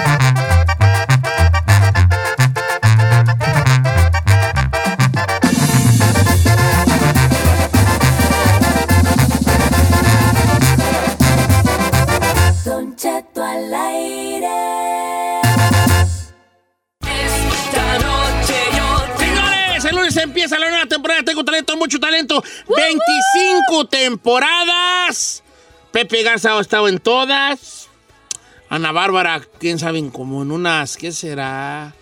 [21.43, 22.43] talento, mucho talento.
[22.67, 25.43] 25 temporadas.
[25.91, 27.87] Pepe Garza ha estado en todas.
[28.69, 31.93] Ana Bárbara, quién sabe, como en unas, ¿qué será?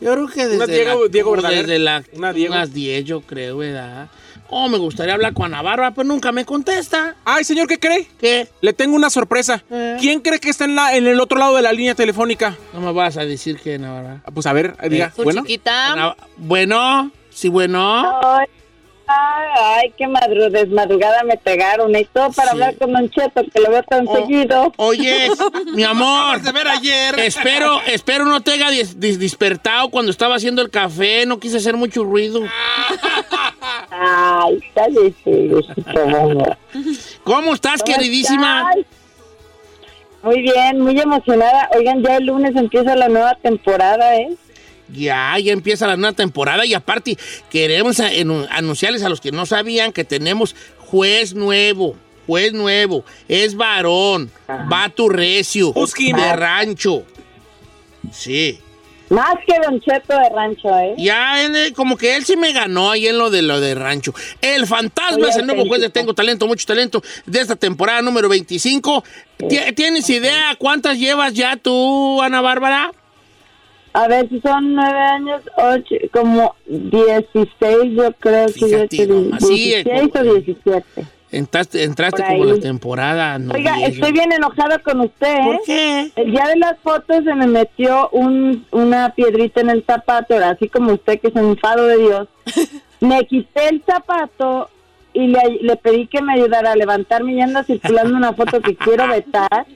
[0.00, 1.66] Yo creo que desde Una Diego- la, Diego como Verdaguer.
[1.66, 2.54] desde la, Una Diego.
[2.54, 4.08] unas 10, yo creo, ¿verdad?
[4.48, 7.16] Oh, me gustaría hablar con Ana Bárbara, pero nunca me contesta.
[7.24, 8.06] Ay, señor, ¿qué cree?
[8.20, 8.48] ¿Qué?
[8.60, 9.64] Le tengo una sorpresa.
[9.70, 9.96] Eh.
[9.98, 12.56] ¿Quién cree que está en, la, en el otro lado de la línea telefónica?
[12.72, 14.22] No me vas a decir que Ana Bárbara.
[14.24, 15.12] Ah, Pues a ver, diga.
[15.16, 15.40] Su bueno.
[15.42, 15.92] chiquita.
[15.92, 18.20] Ana- bueno, sí, bueno.
[18.22, 18.46] Ay,
[19.06, 19.46] ay,
[19.84, 21.94] ay, qué madru desmadrugada me pegaron.
[21.96, 22.52] Y todo para Sí.
[22.52, 24.72] hablar con Don Cheto, que lo veo tan Oh, seguido.
[24.76, 25.28] Oye,
[25.74, 26.40] mi amor.
[26.40, 27.18] de ver ayer.
[27.20, 31.26] Espero, espero no te haya dis- dis- despertado cuando estaba haciendo el café.
[31.26, 32.40] No quise hacer mucho ruido.
[33.90, 36.44] Ay, Diosito, bueno.
[37.22, 38.66] ¿Cómo estás, ¿Cómo queridísima?
[38.76, 38.86] estás?
[40.22, 41.68] Muy bien, muy emocionada.
[41.76, 44.34] Oigan, ya el lunes empieza la nueva temporada, ¿eh?
[44.92, 47.16] Ya, ya empieza la nueva temporada y aparte
[47.50, 51.96] queremos anunciarles a los que no sabían que tenemos juez nuevo.
[52.26, 53.04] Juez nuevo.
[53.28, 54.30] Es varón.
[54.72, 55.72] Va tu recio.
[56.22, 57.04] De rancho.
[58.12, 58.60] Sí.
[59.10, 60.94] Más que Don Cheto de rancho, ¿eh?
[60.96, 63.74] Ya, en el- como que él sí me ganó ahí en lo de lo de
[63.74, 64.14] rancho.
[64.40, 65.90] El fantasma Oye, es el nuevo juez de.
[65.90, 69.04] Tengo Talento, mucho talento, de esta temporada número 25.
[69.48, 72.92] ¿Ti- ¿Tienes idea cuántas llevas ya tú, Ana Bárbara?
[73.94, 79.46] A ver, si son nueve años, ocho, como dieciséis, yo creo que Fíjate ya nomás,
[79.46, 81.06] sí, eh, dieciséis o diecisiete.
[81.30, 83.38] Entraste, entraste como la temporada.
[83.38, 85.42] No Oiga, diez, estoy yo- bien enojada con usted, ¿eh?
[85.44, 86.10] ¿Por qué?
[86.16, 90.68] El día de las fotos se me metió un, una piedrita en el zapato, así
[90.68, 92.28] como usted que es un enfado de Dios.
[93.00, 94.70] Me quité el zapato
[95.12, 98.74] y le, le pedí que me ayudara a levantarme y anda circulando una foto que
[98.76, 99.66] quiero vetar.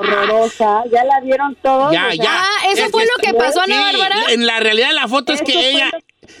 [0.00, 0.82] Horrorosa.
[0.92, 1.92] ¿Ya la vieron todos?
[1.92, 2.42] Ya, O sea, ya.
[2.42, 4.16] Ah, ¿eso Es fue lo que pasó, sí, Ana Bárbara?
[4.30, 5.98] En la realidad la foto es que ella lo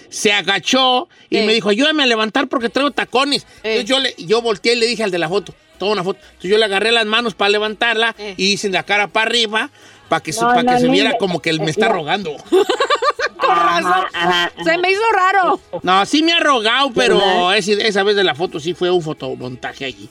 [0.08, 1.46] se agachó y Eh.
[1.46, 3.42] me dijo, ayúdame a levantar porque traigo tacones.
[3.62, 3.80] Eh.
[3.80, 6.20] Entonces yo, le, yo volteé y le dije al de la foto, toma una foto.
[6.22, 8.34] Entonces yo le agarré las manos para levantarla Eh.
[8.36, 9.70] y hice la cara para arriba
[10.10, 12.36] para que, se- no, que se viera como que él me está rogando.
[13.48, 15.60] ajá, ajá, Se me hizo raro.
[15.82, 19.86] No, sí me ha rogado, pero esa vez de la foto sí fue un fotomontaje
[19.86, 20.08] allí.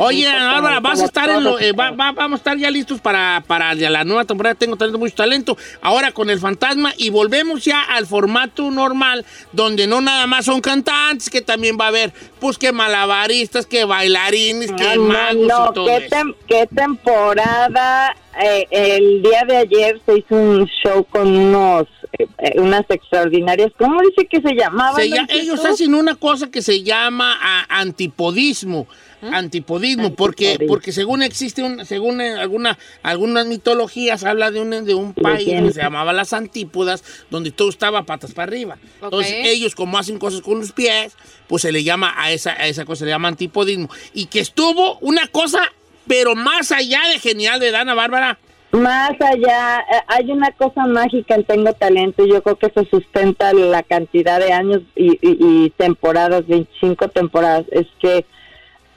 [0.00, 3.00] Oye, Bárbara, vas a estar en lo- eh, va- va- vamos a estar ya listos
[3.00, 4.54] para, para la nueva temporada.
[4.54, 5.56] Tengo talento, mucho talento.
[5.82, 10.60] Ahora con el fantasma y volvemos ya al formato normal, donde no nada más son
[10.60, 15.70] cantantes, que también va a haber, pues que malabaristas, que bailarines, que No, magos no,
[15.70, 16.16] y todo qué, eso.
[16.16, 18.14] tem- qué temporada.
[18.40, 21.86] Eh, el día de ayer se hizo un show con unos
[22.18, 23.72] eh, eh, unas extraordinarias.
[23.78, 24.96] ¿Cómo dice que se llamaban?
[24.96, 28.86] Se lla- ellos hacen una cosa que se llama a- antipodismo.
[29.32, 30.72] Antipodismo, porque, Antipodismo.
[30.74, 35.72] porque según existe un, según alguna, algunas mitologías, habla de un, de un país que
[35.72, 38.78] se llamaba las antípodas, donde todo estaba patas para arriba.
[39.00, 41.16] Entonces, ellos, como hacen cosas con los pies,
[41.46, 43.88] pues se le llama a esa, a esa cosa, se le llama antipodismo.
[44.12, 45.72] Y que estuvo una cosa,
[46.06, 48.38] pero más allá de genial de Dana Bárbara.
[48.72, 52.84] Más allá, eh, hay una cosa mágica en Tengo Talento y yo creo que eso
[52.90, 58.24] sustenta la cantidad de años y, y- temporadas, 25 temporadas, es que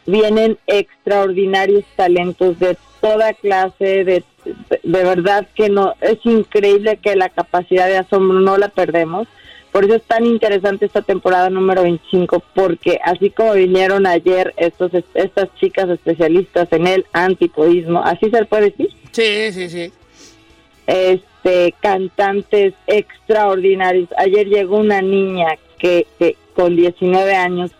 [0.05, 7.27] vienen extraordinarios talentos de toda clase, de, de verdad que no, es increíble que la
[7.29, 9.27] capacidad de asombro no la perdemos.
[9.76, 14.89] Por eso es tan interesante esta temporada número 25, porque así como vinieron ayer estos,
[15.13, 19.91] estas chicas especialistas en el antipodismo, así se le puede decir, Sí, sí, sí.
[20.88, 24.07] este cantantes extraordinarios.
[24.17, 27.71] Ayer llegó una niña que, que con 19 años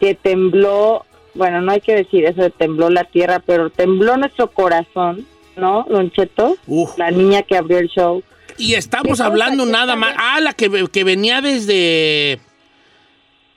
[0.00, 4.50] que tembló, bueno, no hay que decir eso de tembló la tierra, pero tembló nuestro
[4.50, 5.26] corazón,
[5.56, 6.58] ¿no, Don Cheto?
[6.66, 6.98] Uf.
[6.98, 8.22] La niña que abrió el show.
[8.58, 10.14] Y estamos ¿Qué hablando nada más.
[10.18, 12.40] Ah, la que, que venía desde.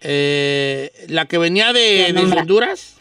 [0.02, 2.20] eh, la que venía de, de.
[2.40, 2.96] Honduras.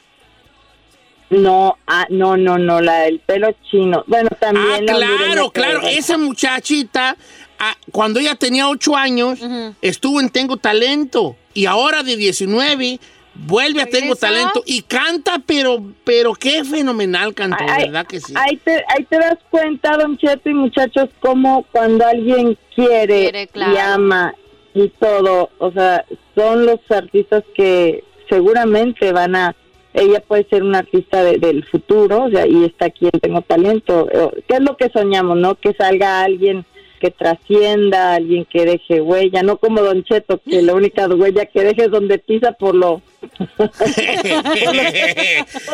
[1.31, 4.03] No, ah, no, no, no, la del pelo chino.
[4.09, 5.81] Bueno, Ah, también hondureña claro, claro.
[5.85, 7.17] Esa muchachita,
[7.61, 9.39] ah, cuando ella tenía ocho años,
[9.81, 11.37] estuvo en Tengo Talento.
[11.55, 12.99] Y ahora de 19,
[13.35, 14.17] vuelve a Tengo.
[14.17, 18.33] Talento y canta, pero, pero qué fenomenal cantó, Ay, ¿verdad que sí?
[18.37, 23.47] Ahí te, ahí te das cuenta, Don Cheto y muchachos, como cuando alguien quiere, Quiere,
[23.49, 23.73] claro.
[23.73, 24.35] y ama
[24.75, 26.05] y todo, o sea,
[26.35, 29.57] son los artistas que seguramente van a
[29.93, 33.43] ella puede ser una artista de- del futuro, o sea, y está aquí en Tengo
[33.43, 34.09] Talento.
[34.13, 35.57] Eh, ¿Qué es lo que soñamos, no?
[35.57, 36.65] Que salga alguien
[37.01, 41.63] que trascienda, alguien que deje huella, no como Don Cheto, que la única huella que
[41.63, 43.03] deje es donde pisa por lo
[43.57, 43.71] por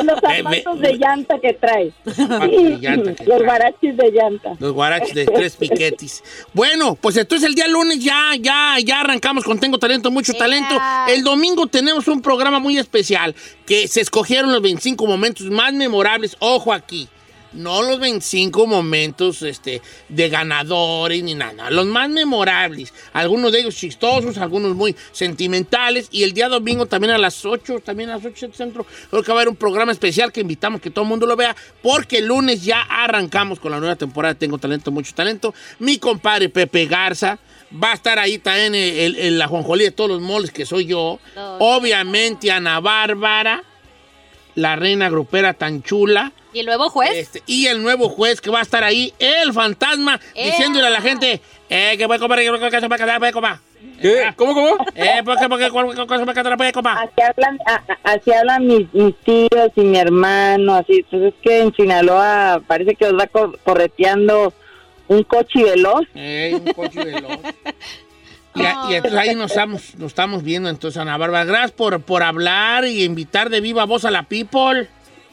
[0.04, 1.92] los zapatos de llanta que trae.
[2.04, 3.44] de llanta que los trae.
[3.44, 4.52] guarachis de llanta.
[4.58, 6.22] Los guaraches de tres piquetis.
[6.52, 10.76] Bueno, pues entonces el día lunes ya, ya, ya arrancamos con Tengo Talento, mucho talento.
[11.08, 13.34] El domingo tenemos un programa muy especial
[13.66, 16.36] que se escogieron los 25 momentos más memorables.
[16.38, 17.08] Ojo aquí.
[17.56, 22.92] No los 25 momentos este, de ganadores ni nada, los más memorables.
[23.12, 26.08] Algunos de ellos chistosos, algunos muy sentimentales.
[26.10, 29.32] Y el día domingo también a las 8, también a las 8 centro, creo que
[29.32, 32.18] va a haber un programa especial que invitamos que todo el mundo lo vea, porque
[32.18, 35.54] el lunes ya arrancamos con la nueva temporada de Tengo Talento, Mucho Talento.
[35.78, 37.38] Mi compadre Pepe Garza
[37.82, 40.64] va a estar ahí también en, en- en la jonjolí de todos los moles que
[40.66, 41.18] soy yo.
[41.58, 43.62] Obviamente Ana Bárbara,
[44.56, 46.32] la reina grupera tan chula.
[46.52, 47.10] ¿Y el nuevo juez?
[47.14, 50.46] Este, y el nuevo juez que va a estar ahí, el fantasma, ¡Ea!
[50.46, 51.40] diciéndole a la gente,
[51.70, 53.56] eh, que puede comer, que puede comer, que puede comer.
[54.00, 54.32] ¿Qué?
[54.36, 54.76] ¿Cómo, cómo?
[54.94, 56.92] Eh, porque, porque, cualquier cosa que te puede comer.
[56.96, 60.96] Así hablan, a- a- así hablan mis, mis tíos y mi hermano, así.
[61.04, 64.52] Entonces es que en Sinaloa parece que os va cor- correteando
[65.08, 66.06] un coche veloz.
[66.14, 67.38] Eh, un coche veloz.
[68.56, 71.44] Y, y entonces ahí nos estamos, nos estamos viendo entonces, Ana Bárbara.
[71.44, 74.88] Gracias por, por hablar y invitar de viva voz a la people.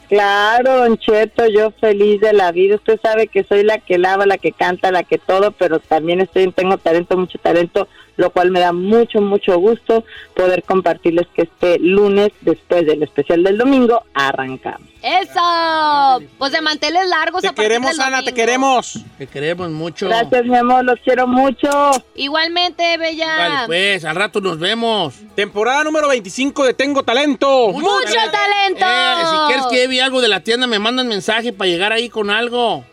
[0.08, 2.76] Claro, Don Cheto, yo feliz de la vida.
[2.76, 6.20] Usted sabe que soy la que lava, la que canta, la que todo, pero también
[6.20, 10.04] estoy, tengo talento, mucho talento, lo cual me da mucho, mucho gusto
[10.34, 14.88] poder compartirles que este lunes, después del especial del domingo, arrancamos.
[15.02, 16.22] ¡Eso!
[16.38, 19.04] Pues de manteles largos Te a partir queremos, del Ana, te queremos.
[19.18, 20.08] Te queremos mucho.
[20.08, 21.68] Gracias, mi amor, los quiero mucho.
[22.14, 23.36] Igualmente, Bella.
[23.36, 25.14] Vale, pues, al rato nos vemos.
[25.34, 27.68] Temporada número 25 de Tengo Talento.
[27.72, 28.86] ¡Mucho talento!
[28.86, 32.08] Eh, si quieres que lleve algo de la tienda, me mandan mensaje para llegar ahí
[32.08, 32.84] con algo.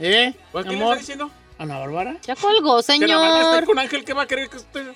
[0.00, 0.32] ¿Eh?
[0.50, 0.96] ¿Pues mi ¿Quién le amor?
[0.96, 1.30] está diciendo?
[1.64, 2.16] Ana Bárbara.
[2.26, 3.64] Ya colgó, Que señor.
[3.64, 4.92] con Ángel, ¿qué va a querer que usted?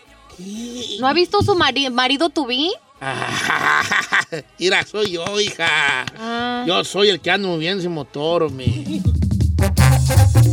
[1.01, 2.73] ¿No ha visto su mari- marido Tubí?
[4.59, 6.05] Mira, soy yo, hija.
[6.19, 6.65] Ah.
[6.67, 8.65] Yo soy el que ando moviendo ese motor, me.